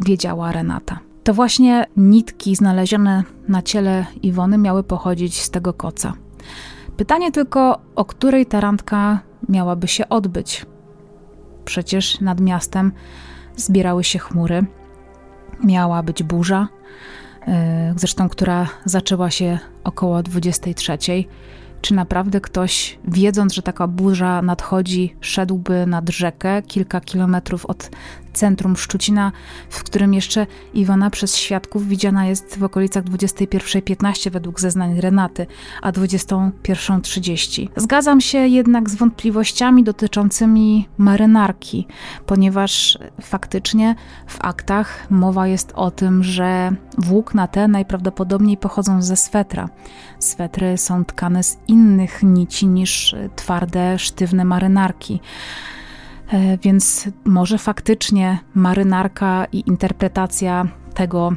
[0.00, 1.09] wiedziała Renata.
[1.24, 6.12] To właśnie nitki znalezione na ciele Iwony miały pochodzić z tego koca.
[6.96, 10.66] Pytanie tylko, o której ta randka miałaby się odbyć.
[11.64, 12.92] Przecież nad miastem
[13.56, 14.66] zbierały się chmury,
[15.64, 16.68] miała być burza,
[17.48, 20.98] e, zresztą która zaczęła się około 23.
[21.80, 27.90] Czy naprawdę ktoś, wiedząc, że taka burza nadchodzi, szedłby nad rzekę kilka kilometrów od
[28.32, 29.32] centrum Szczucina,
[29.70, 35.46] w którym jeszcze Iwona przez świadków widziana jest w okolicach 21.15 według zeznań Renaty,
[35.82, 37.68] a 21.30.
[37.76, 41.86] Zgadzam się jednak z wątpliwościami dotyczącymi marynarki,
[42.26, 43.94] ponieważ faktycznie
[44.26, 49.68] w aktach mowa jest o tym, że włókna te najprawdopodobniej pochodzą ze swetra.
[50.18, 55.20] Swetry są tkane z innych nici niż twarde, sztywne marynarki.
[56.32, 61.32] E, więc może faktycznie marynarka i interpretacja tego,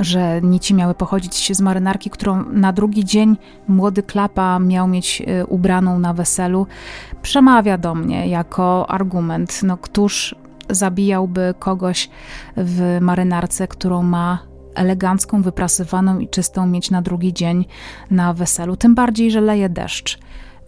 [0.00, 3.36] że nici miały pochodzić z marynarki, którą na drugi dzień
[3.68, 6.66] młody Klapa miał mieć e, ubraną na weselu,
[7.22, 9.62] przemawia do mnie jako argument.
[9.62, 10.34] No, któż
[10.70, 12.10] zabijałby kogoś
[12.56, 14.38] w marynarce, którą ma
[14.74, 17.64] elegancką, wyprasowaną i czystą mieć na drugi dzień
[18.10, 20.18] na weselu, tym bardziej, że leje deszcz.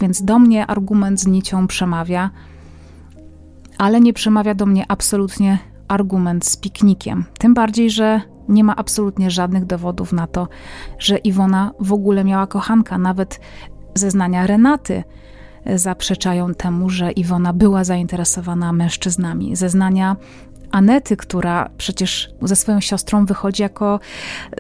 [0.00, 2.30] Więc do mnie argument z nicią przemawia
[3.78, 5.58] ale nie przemawia do mnie absolutnie
[5.88, 7.24] argument z piknikiem.
[7.38, 10.48] Tym bardziej, że nie ma absolutnie żadnych dowodów na to,
[10.98, 12.98] że Iwona w ogóle miała kochanka.
[12.98, 13.40] Nawet
[13.94, 15.04] zeznania Renaty
[15.74, 19.56] zaprzeczają temu, że Iwona była zainteresowana mężczyznami.
[19.56, 20.16] Zeznania
[20.70, 24.00] Anety, która przecież ze swoją siostrą wychodzi jako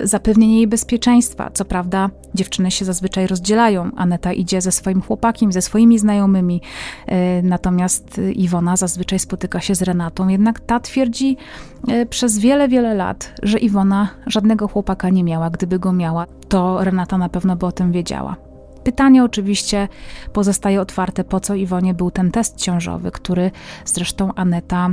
[0.02, 1.50] zapewnienie jej bezpieczeństwa.
[1.54, 3.90] Co prawda, dziewczyny się zazwyczaj rozdzielają.
[3.96, 6.60] Aneta idzie ze swoim chłopakiem, ze swoimi znajomymi,
[7.06, 10.28] e, natomiast Iwona zazwyczaj spotyka się z Renatą.
[10.28, 11.36] Jednak ta twierdzi
[11.88, 15.50] e, przez wiele, wiele lat, że Iwona żadnego chłopaka nie miała.
[15.50, 18.36] Gdyby go miała, to Renata na pewno by o tym wiedziała.
[18.84, 19.88] Pytanie oczywiście
[20.32, 23.50] pozostaje otwarte, po co Iwonie był ten test ciążowy, który
[23.84, 24.90] zresztą Aneta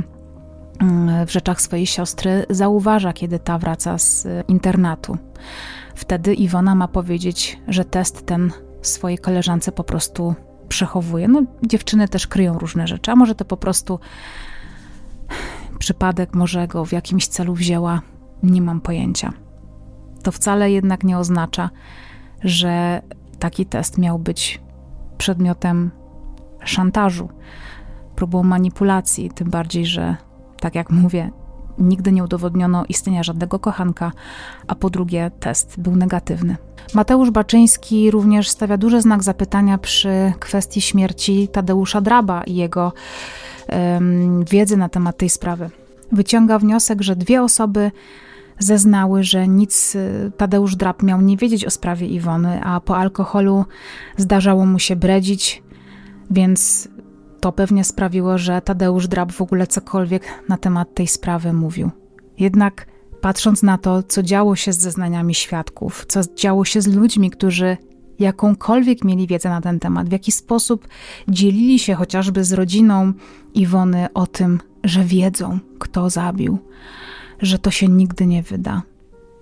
[1.26, 5.18] w rzeczach swojej siostry zauważa, kiedy ta wraca z internatu.
[5.94, 8.52] Wtedy Iwona ma powiedzieć, że test ten
[8.82, 10.34] swojej koleżance po prostu
[10.68, 11.28] przechowuje.
[11.28, 14.00] No, dziewczyny też kryją różne rzeczy, a może to po prostu
[15.78, 18.00] przypadek, może go w jakimś celu wzięła,
[18.42, 19.32] nie mam pojęcia.
[20.22, 21.70] To wcale jednak nie oznacza,
[22.44, 23.02] że
[23.38, 24.60] taki test miał być
[25.18, 25.90] przedmiotem
[26.64, 27.28] szantażu,
[28.16, 30.16] próbą manipulacji, tym bardziej, że
[30.60, 31.30] tak jak mówię,
[31.78, 34.12] nigdy nie udowodniono istnienia żadnego kochanka,
[34.66, 36.56] a po drugie test był negatywny.
[36.94, 42.92] Mateusz Baczyński również stawia duży znak zapytania przy kwestii śmierci Tadeusza Draba i jego
[43.68, 45.70] um, wiedzy na temat tej sprawy.
[46.12, 47.90] Wyciąga wniosek, że dwie osoby
[48.58, 53.64] zeznały, że nic y, Tadeusz Drab miał nie wiedzieć o sprawie Iwony, a po alkoholu
[54.16, 55.62] zdarzało mu się bredzić,
[56.30, 56.88] więc
[57.46, 61.90] to pewnie sprawiło, że Tadeusz Drab w ogóle cokolwiek na temat tej sprawy mówił.
[62.38, 62.86] Jednak
[63.20, 67.76] patrząc na to, co działo się z zeznaniami świadków, co działo się z ludźmi, którzy
[68.18, 70.88] jakąkolwiek mieli wiedzę na ten temat, w jaki sposób
[71.28, 73.12] dzielili się chociażby z rodziną
[73.54, 76.58] Iwony o tym, że wiedzą, kto zabił,
[77.42, 78.82] że to się nigdy nie wyda.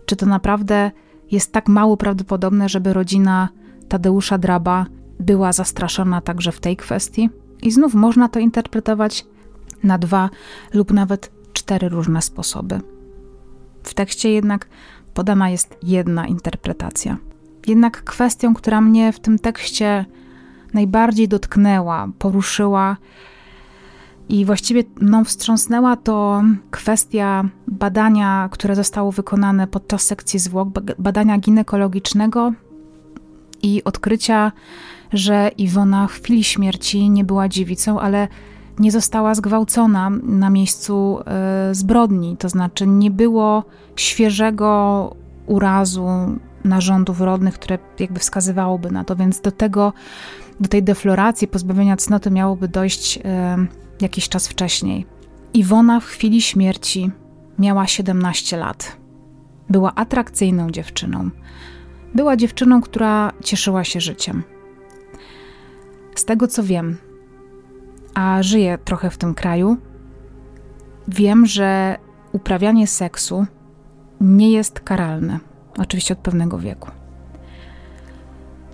[0.06, 0.90] Czy to naprawdę
[1.30, 3.48] jest tak mało prawdopodobne, żeby rodzina
[3.88, 4.86] Tadeusza Draba
[5.20, 7.30] była zastraszona także w tej kwestii?
[7.64, 9.26] I znów można to interpretować
[9.82, 10.30] na dwa
[10.74, 12.80] lub nawet cztery różne sposoby.
[13.82, 14.66] W tekście jednak
[15.14, 17.16] podana jest jedna interpretacja.
[17.66, 20.04] Jednak kwestią, która mnie w tym tekście
[20.74, 22.96] najbardziej dotknęła, poruszyła
[24.28, 32.52] i właściwie mną wstrząsnęła, to kwestia badania, które zostało wykonane podczas sekcji zwłok, badania ginekologicznego
[33.62, 34.52] i odkrycia
[35.14, 38.28] że Iwona w chwili śmierci nie była dziewicą, ale
[38.78, 42.36] nie została zgwałcona na miejscu e, zbrodni.
[42.36, 43.64] To znaczy, nie było
[43.96, 45.10] świeżego
[45.46, 46.08] urazu
[46.64, 49.92] narządów rodnych, które jakby wskazywałoby na to, więc do tego,
[50.60, 53.66] do tej defloracji, pozbawienia cnoty miałoby dojść e,
[54.00, 55.06] jakiś czas wcześniej.
[55.54, 57.10] Iwona w chwili śmierci
[57.58, 58.96] miała 17 lat.
[59.70, 61.30] Była atrakcyjną dziewczyną.
[62.14, 64.53] Była dziewczyną, która cieszyła się życiem.
[66.14, 66.96] Z tego co wiem,
[68.14, 69.76] a żyję trochę w tym kraju,
[71.08, 71.98] wiem, że
[72.32, 73.46] uprawianie seksu
[74.20, 75.38] nie jest karalne,
[75.78, 76.90] oczywiście od pewnego wieku.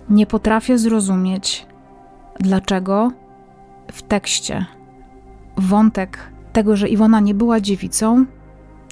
[0.09, 1.65] Nie potrafię zrozumieć,
[2.39, 3.11] dlaczego
[3.91, 4.65] w tekście
[5.57, 6.19] wątek
[6.53, 8.25] tego, że Iwona nie była dziewicą,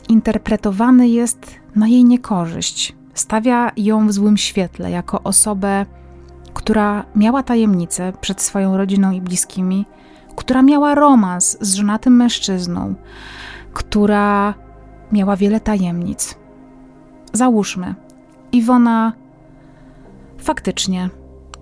[0.09, 2.95] interpretowany jest na jej niekorzyść.
[3.13, 5.85] Stawia ją w złym świetle jako osobę,
[6.59, 9.85] która miała tajemnicę przed swoją rodziną i bliskimi,
[10.35, 12.95] która miała romans z żonatym mężczyzną,
[13.73, 14.53] która
[15.11, 16.35] miała wiele tajemnic.
[17.33, 17.95] Załóżmy,
[18.51, 19.13] Iwona
[20.37, 21.09] faktycznie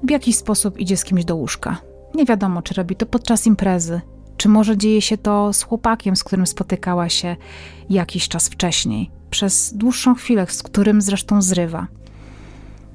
[0.04, 1.78] w jakiś sposób idzie z kimś do łóżka.
[2.16, 4.02] Nie wiadomo, czy robi to podczas imprezy,
[4.38, 7.36] czy może dzieje się to z chłopakiem, z którym spotykała się
[7.89, 11.88] jakiś czas wcześniej, przez dłuższą chwilę, z którym zresztą zrywa.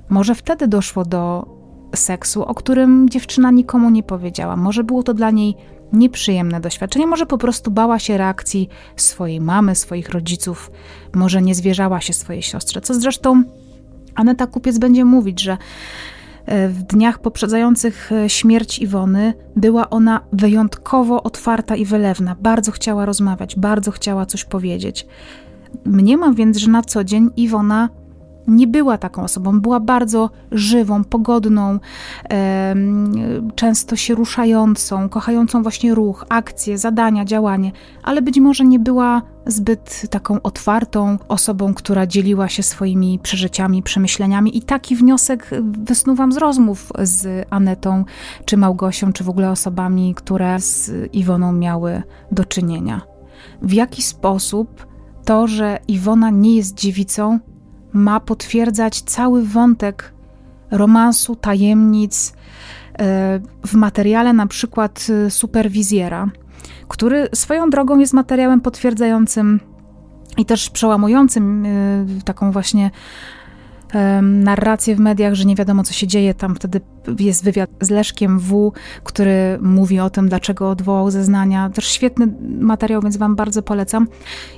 [0.09, 1.47] Może wtedy doszło do
[1.95, 4.57] seksu, o którym dziewczyna nikomu nie powiedziała.
[4.57, 5.55] Może było to dla niej
[5.93, 10.71] nieprzyjemne doświadczenie, może po prostu bała się reakcji swojej mamy, swoich rodziców,
[11.15, 13.45] może nie zwierzała się swojej siostrze, co zresztą
[14.15, 15.59] Aneta Kupiec będzie mówić, że
[16.47, 22.37] e, w dniach poprzedzających e, śmierć Iwony była ona wyjątkowo otwarta i wylewna.
[22.41, 25.07] Bardzo chciała rozmawiać, bardzo chciała coś powiedzieć.
[25.85, 27.89] Mniemam więc, że na co dzień Iwona
[28.47, 31.79] nie była taką osobą, była bardzo żywą, pogodną,
[33.55, 37.73] często się ruszającą, kochającą właśnie ruch, akcje, zadania, działanie,
[38.03, 44.57] ale być może nie była zbyt taką otwartą osobą, która dzieliła się swoimi przeżyciami, przemyśleniami.
[44.57, 48.05] I taki wniosek wysnuwam z rozmów z Anetą,
[48.45, 53.01] czy Małgosią, czy w ogóle osobami, które z Iwoną miały do czynienia.
[53.63, 54.87] W jaki sposób
[55.25, 57.39] to, że Iwona nie jest dziewicą,
[57.93, 60.13] ma potwierdzać cały wątek
[60.71, 66.31] romansu, tajemnic e, w materiale na przykład e, superwizjera,
[66.89, 69.61] który swoją drogą jest materiałem potwierdzającym
[70.39, 71.69] i też przełamującym e,
[72.25, 72.91] taką właśnie
[74.23, 76.35] narrację w mediach, że nie wiadomo, co się dzieje.
[76.35, 76.81] Tam wtedy
[77.19, 78.73] jest wywiad z Leszkiem W.,
[79.05, 81.71] który mówi o tym, dlaczego odwołał zeznania.
[81.71, 82.29] Też świetny
[82.61, 84.09] materiał, więc Wam bardzo polecam.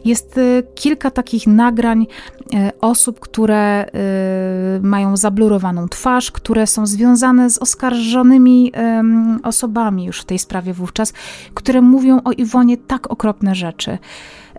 [0.04, 7.50] Jest y, kilka takich nagrań y, osób, które y, mają zablurowaną twarz, które są związane
[7.50, 8.72] z oskarżonymi
[9.42, 11.12] osobami już w tej sprawie wówczas,
[11.54, 13.98] które mówią o Iwonie tak okropne rzeczy.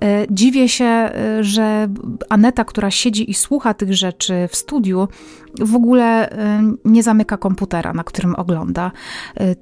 [0.02, 1.88] E, dziwię się, e, że
[2.30, 5.08] Aneta, która siedzi i słucha tych rzeczy w studiu,
[5.60, 8.92] w ogóle e, nie zamyka komputera, na którym ogląda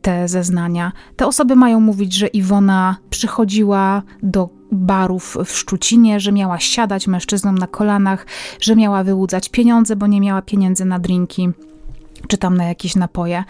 [0.02, 0.92] te zeznania.
[1.16, 7.58] Te osoby mają mówić, że Iwona przychodziła do barów w Szczucinie, że miała siadać mężczyznom
[7.58, 8.26] na kolanach,
[8.60, 11.50] że miała wyłudzać pieniądze, bo nie miała pieniędzy na drinki
[12.28, 13.44] czy tam na jakieś napoje.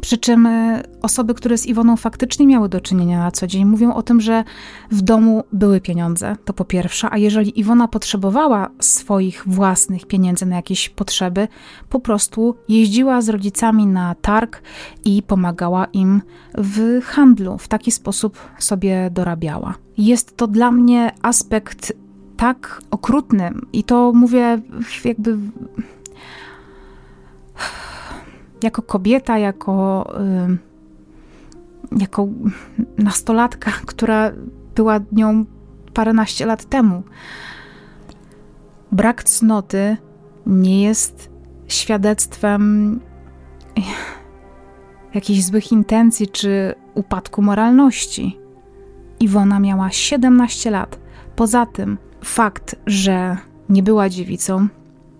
[0.00, 3.94] Przy czym e, osoby, które z Iwoną faktycznie miały do czynienia na co dzień, mówią
[3.94, 4.44] o tym, że
[4.90, 10.56] w domu były pieniądze, to po pierwsze, a jeżeli Iwona potrzebowała swoich własnych pieniędzy na
[10.56, 11.48] jakieś potrzeby,
[11.88, 14.62] po prostu jeździła z rodzicami na targ
[15.04, 16.22] i pomagała im
[16.58, 17.58] w handlu.
[17.58, 19.74] W taki sposób sobie dorabiała.
[19.98, 21.92] Jest to dla mnie aspekt
[22.36, 24.58] tak okrutny i to mówię
[25.04, 25.38] jakby
[28.62, 30.06] jako kobieta, jako,
[31.98, 32.28] jako
[32.98, 34.32] nastolatka, która
[34.74, 35.44] była nią
[35.94, 37.02] paręnaście lat temu.
[38.92, 39.96] Brak cnoty
[40.46, 41.30] nie jest
[41.68, 43.00] świadectwem
[45.14, 48.38] jakichś złych intencji czy upadku moralności.
[49.20, 50.98] Iwona miała 17 lat.
[51.36, 53.36] Poza tym, fakt, że
[53.68, 54.68] nie była dziewicą,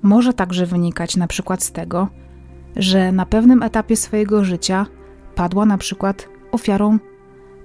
[0.02, 2.08] może także wynikać na przykład z tego,
[2.76, 4.86] że na pewnym etapie swojego życia
[5.34, 6.98] padła na przykład ofiarą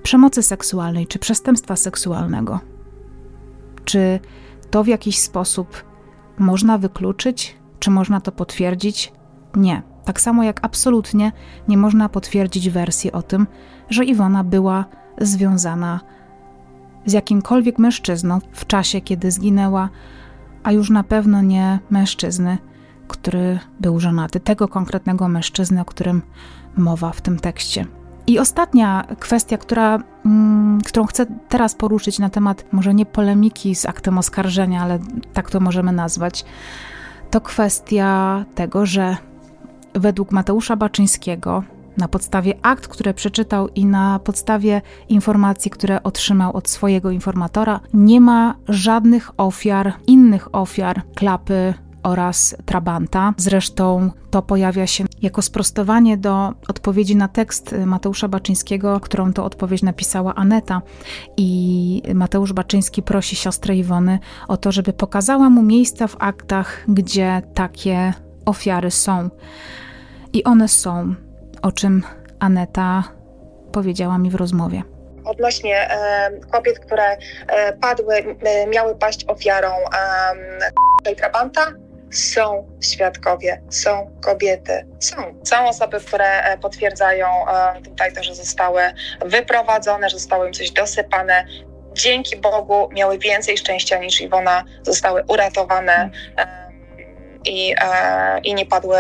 [0.04, 2.60] przemocy seksualnej czy przestępstwa seksualnego.
[3.86, 4.20] Czy
[4.70, 5.84] to w jakiś sposób
[6.38, 9.14] można wykluczyć, czy można to potwierdzić?
[9.56, 9.82] Nie.
[10.06, 11.32] Tak samo jak absolutnie
[11.68, 13.48] nie można potwierdzić wersji o tym,
[13.90, 14.86] że Iwona była
[15.18, 16.00] związana
[17.06, 19.90] z jakimkolwiek mężczyzną w czasie, kiedy zginęła,
[20.64, 22.58] a już na pewno nie mężczyzny,
[23.08, 26.22] który był żonaty, tego konkretnego mężczyzny, o którym
[26.78, 27.86] mowa w tym tekście.
[28.28, 33.86] I ostatnia kwestia, która, mm, którą chcę teraz poruszyć na temat może nie polemiki z
[33.86, 35.00] aktem oskarżenia, ale
[35.34, 36.46] tak to możemy nazwać,
[37.32, 39.18] to kwestia tego, że
[39.94, 41.64] według Mateusza Baczyńskiego,
[41.98, 48.22] na podstawie akt, które przeczytał i na podstawie informacji, które otrzymał od swojego informatora, nie
[48.22, 51.74] ma żadnych ofiar, innych ofiar klapy
[52.06, 53.34] oraz Trabanta.
[53.38, 59.84] Zresztą to pojawia się jako sprostowanie do odpowiedzi na tekst Mateusza Baczyńskiego, którą to odpowiedź
[59.84, 60.82] napisała Aneta.
[61.38, 67.42] I Mateusz Baczyński prosi siostrę Iwony o to, żeby pokazała mu miejsca w aktach, gdzie
[67.54, 68.14] takie
[68.46, 69.30] ofiary są.
[70.34, 71.16] I one są,
[71.62, 72.04] o czym
[72.40, 73.04] Aneta
[73.72, 74.84] powiedziała mi w rozmowie
[75.26, 77.04] odnośnie e, kobiet, które
[77.48, 79.70] e, padły, e, miały paść ofiarą
[81.08, 81.62] e, Trabanta,
[82.16, 85.16] są świadkowie, są kobiety, są.
[85.44, 88.82] Są osoby, które e, potwierdzają e, tutaj to, że zostały
[89.26, 91.46] wyprowadzone, że zostało im coś dosypane.
[91.94, 96.10] Dzięki Bogu miały więcej szczęścia niż Iwona, zostały uratowane
[97.46, 98.98] i, e, i nie padły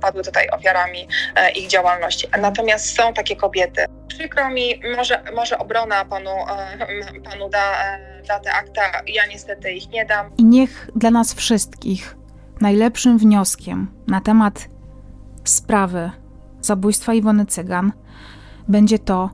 [0.00, 1.08] padły tutaj ofiarami
[1.54, 2.26] ich działalności.
[2.40, 3.86] Natomiast są takie kobiety.
[4.08, 6.30] Przykro mi, może, może obrona panu,
[7.24, 7.50] panu
[8.28, 10.30] da te akta, ja niestety ich nie dam.
[10.38, 12.16] I niech dla nas wszystkich
[12.60, 14.68] najlepszym wnioskiem na temat
[15.44, 16.10] sprawy
[16.60, 17.92] zabójstwa Iwony Cygan
[18.68, 19.30] będzie to,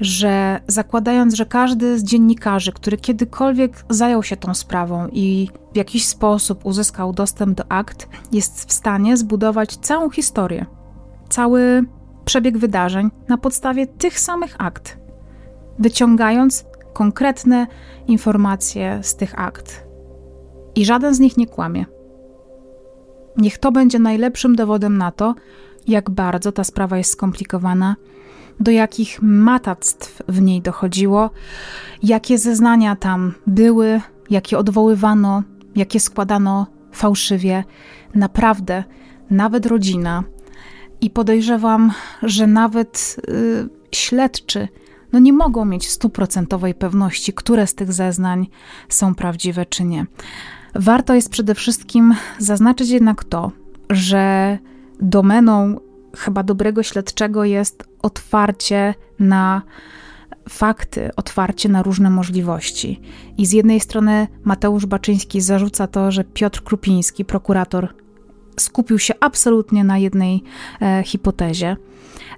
[0.00, 6.06] że zakładając, że każdy z dziennikarzy, który kiedykolwiek zajął się tą sprawą i w jakiś
[6.06, 10.66] sposób uzyskał dostęp do akt, jest w stanie zbudować całą historię,
[11.28, 11.84] cały
[12.24, 14.98] przebieg wydarzeń na podstawie tych samych akt,
[15.78, 17.66] wyciągając konkretne
[18.06, 19.86] informacje z tych akt.
[20.74, 21.86] I żaden z nich nie kłamie.
[23.36, 25.34] Niech to będzie najlepszym dowodem na to,
[25.86, 27.96] jak bardzo ta sprawa jest skomplikowana,
[28.60, 31.30] do jakich matactw w niej dochodziło,
[32.02, 34.00] jakie zeznania tam były,
[34.30, 35.42] jakie odwoływano,
[35.76, 37.64] jakie składano fałszywie.
[38.14, 38.84] Naprawdę,
[39.30, 40.24] nawet rodzina
[41.00, 41.92] i podejrzewam,
[42.22, 44.68] że nawet yy, śledczy
[45.12, 48.46] no nie mogą mieć stuprocentowej pewności, które z tych zeznań
[48.88, 50.06] są prawdziwe czy nie.
[50.74, 53.52] Warto jest przede wszystkim zaznaczyć jednak to,
[53.90, 54.58] że
[55.00, 55.80] domeną
[56.16, 59.62] chyba dobrego śledczego jest otwarcie na
[60.48, 63.00] fakty, otwarcie na różne możliwości.
[63.38, 67.94] I z jednej strony Mateusz Baczyński zarzuca to, że Piotr Krupiński, prokurator,
[68.60, 70.42] skupił się absolutnie na jednej
[70.82, 71.76] e, hipotezie.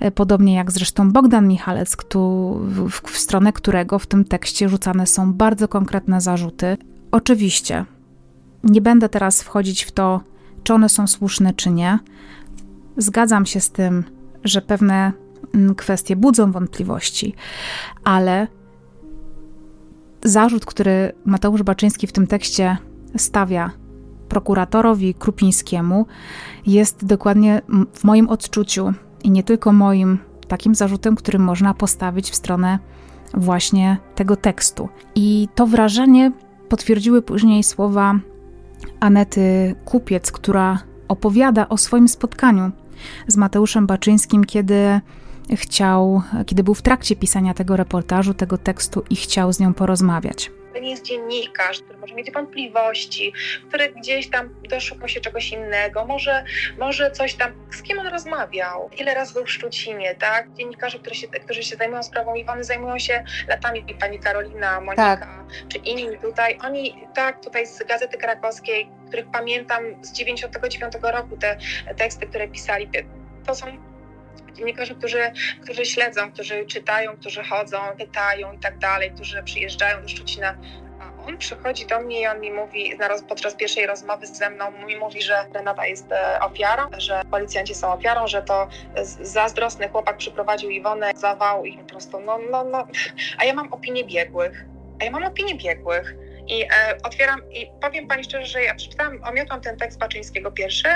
[0.01, 1.97] E, podobnie jak zresztą Bogdan Michalec,
[2.61, 6.77] w, w stronę którego w tym tekście rzucane są bardzo konkretne zarzuty.
[7.11, 7.85] Oczywiście,
[8.65, 10.21] nie będę teraz wchodzić w to,
[10.63, 11.99] czy one są słuszne, czy nie.
[12.97, 14.05] Zgadzam się z tym,
[14.45, 15.13] że pewne
[15.77, 17.35] kwestie budzą wątpliwości,
[18.05, 18.47] ale
[20.25, 22.77] zarzut, który Mateusz Baczyński w tym tekście
[23.17, 23.71] stawia
[24.29, 26.07] prokuratorowi Krupińskiemu,
[26.67, 28.93] jest dokładnie w moim odczuciu
[29.25, 32.79] i nie tylko moim takim zarzutem, który można postawić w stronę
[33.35, 34.89] właśnie tego tekstu.
[35.15, 36.33] I to wrażenie
[36.69, 38.15] potwierdziły później słowa
[39.01, 40.79] Anety Kupiec, która
[41.09, 42.71] opowiada o swoim spotkaniu
[43.27, 45.01] z Mateuszem Baczyńskim, kiedy
[45.57, 50.51] chciał, kiedy był w trakcie pisania tego reportażu, tego tekstu i chciał z nią porozmawiać
[50.73, 53.33] to nie jest dziennikarz, który może mieć wątpliwości,
[53.69, 56.45] który gdzieś tam doszukał się czegoś innego, może,
[56.79, 60.53] może coś tam, z kim on rozmawiał, ile razy był w Szczucinie, tak?
[60.53, 65.29] Dziennikarze, którzy się, którzy się zajmują sprawą Iwony, zajmują się latami, pani Karolina, Monika, tak.
[65.69, 71.57] czy inni tutaj, oni, tak, tutaj z Gazety Krakowskiej, których pamiętam z 99 roku, te
[71.97, 72.91] teksty, które pisali,
[73.47, 73.90] to są
[74.53, 80.09] dziennikarze, którzy, którzy śledzą, którzy czytają, którzy chodzą, pytają i tak dalej, którzy przyjeżdżają do
[80.09, 80.57] Szczucina.
[81.01, 82.99] A on przychodzi do mnie i on mi mówi,
[83.29, 87.93] podczas pierwszej rozmowy ze mną, mi mówi, że Renata jest e, ofiarą, że policjanci są
[87.93, 88.69] ofiarą, że to
[89.21, 92.87] zazdrosny chłopak przyprowadził Iwonę, zawał i po prostu, no, no, no.
[93.39, 94.65] A ja mam opinię biegłych.
[95.01, 96.15] A ja mam opinię biegłych
[96.51, 96.69] i e,
[97.03, 100.89] otwieram i powiem Pani szczerze, że ja przeczytałam, omiotłam ten tekst Baczyńskiego pierwszy,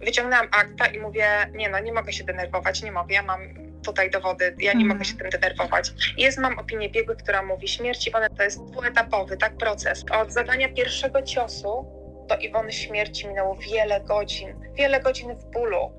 [0.00, 3.40] wyciągnęłam akta i mówię, nie no, nie mogę się denerwować, nie mogę, ja mam
[3.84, 4.88] tutaj dowody, ja nie mm.
[4.88, 5.92] mogę się tym denerwować.
[6.18, 10.04] Jest, mam opinię biegłych, która mówi, śmierć Iwony to jest dwuetapowy, tak, proces.
[10.12, 11.86] Od zadania pierwszego ciosu
[12.28, 15.92] do Iwony śmierci minęło wiele godzin, wiele godzin w bólu.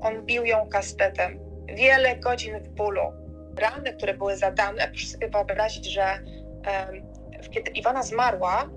[0.00, 1.38] On bił ją kastetem,
[1.74, 3.12] wiele godzin w bólu.
[3.58, 7.11] Rany, które były zadane, proszę sobie wyobrazić, że um,
[7.50, 8.70] kiedy Iwana zmarła,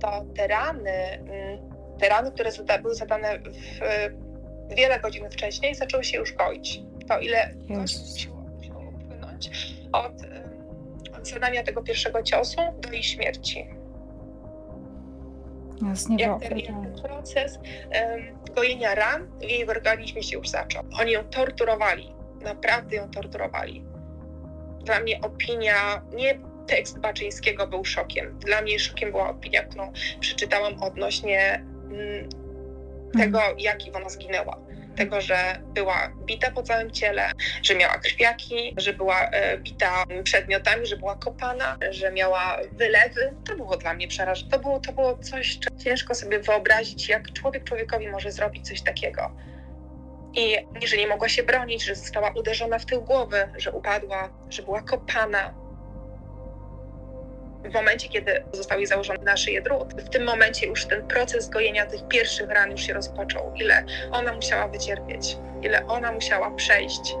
[0.00, 1.58] to te rany, mm,
[1.98, 2.50] te rany, które
[2.82, 3.80] były zadane w,
[4.76, 6.80] wiele godzin wcześniej, zaczęły się już goić.
[7.08, 8.44] To ile musiało,
[8.94, 9.50] upłynąć
[9.92, 10.12] od,
[11.18, 13.66] od zadania tego pierwszego ciosu do jej śmierci.
[15.88, 17.58] Jasnie, jak, ten, jak ten proces
[17.90, 20.84] em, gojenia ran w jej organizmie się już zaczął.
[21.00, 23.84] Oni ją torturowali, naprawdę ją torturowali.
[24.84, 28.38] Dla mnie opinia, nie tekst Baczyńskiego był szokiem.
[28.38, 32.28] Dla mnie szokiem była opinia, którą przeczytałam odnośnie mm,
[33.18, 34.58] tego, jak Iwona zginęła.
[34.96, 35.36] Tego, że
[35.74, 37.30] była bita po całym ciele,
[37.62, 43.34] że miała krwiaki, że była e, bita przedmiotami, że była kopana, że miała wylewy.
[43.46, 44.56] To było dla mnie przerażające.
[44.56, 48.82] To było, to było coś, czego ciężko sobie wyobrazić, jak człowiek człowiekowi może zrobić coś
[48.82, 49.36] takiego.
[50.34, 50.56] I
[50.86, 54.82] że nie mogła się bronić, że została uderzona w tył głowy, że upadła, że była
[54.82, 55.59] kopana.
[57.64, 61.48] W momencie, kiedy został jej założony na szyję drut, w tym momencie już ten proces
[61.48, 63.52] gojenia tych pierwszych ran już się rozpoczął.
[63.56, 67.14] Ile ona musiała wycierpieć, ile ona musiała przejść,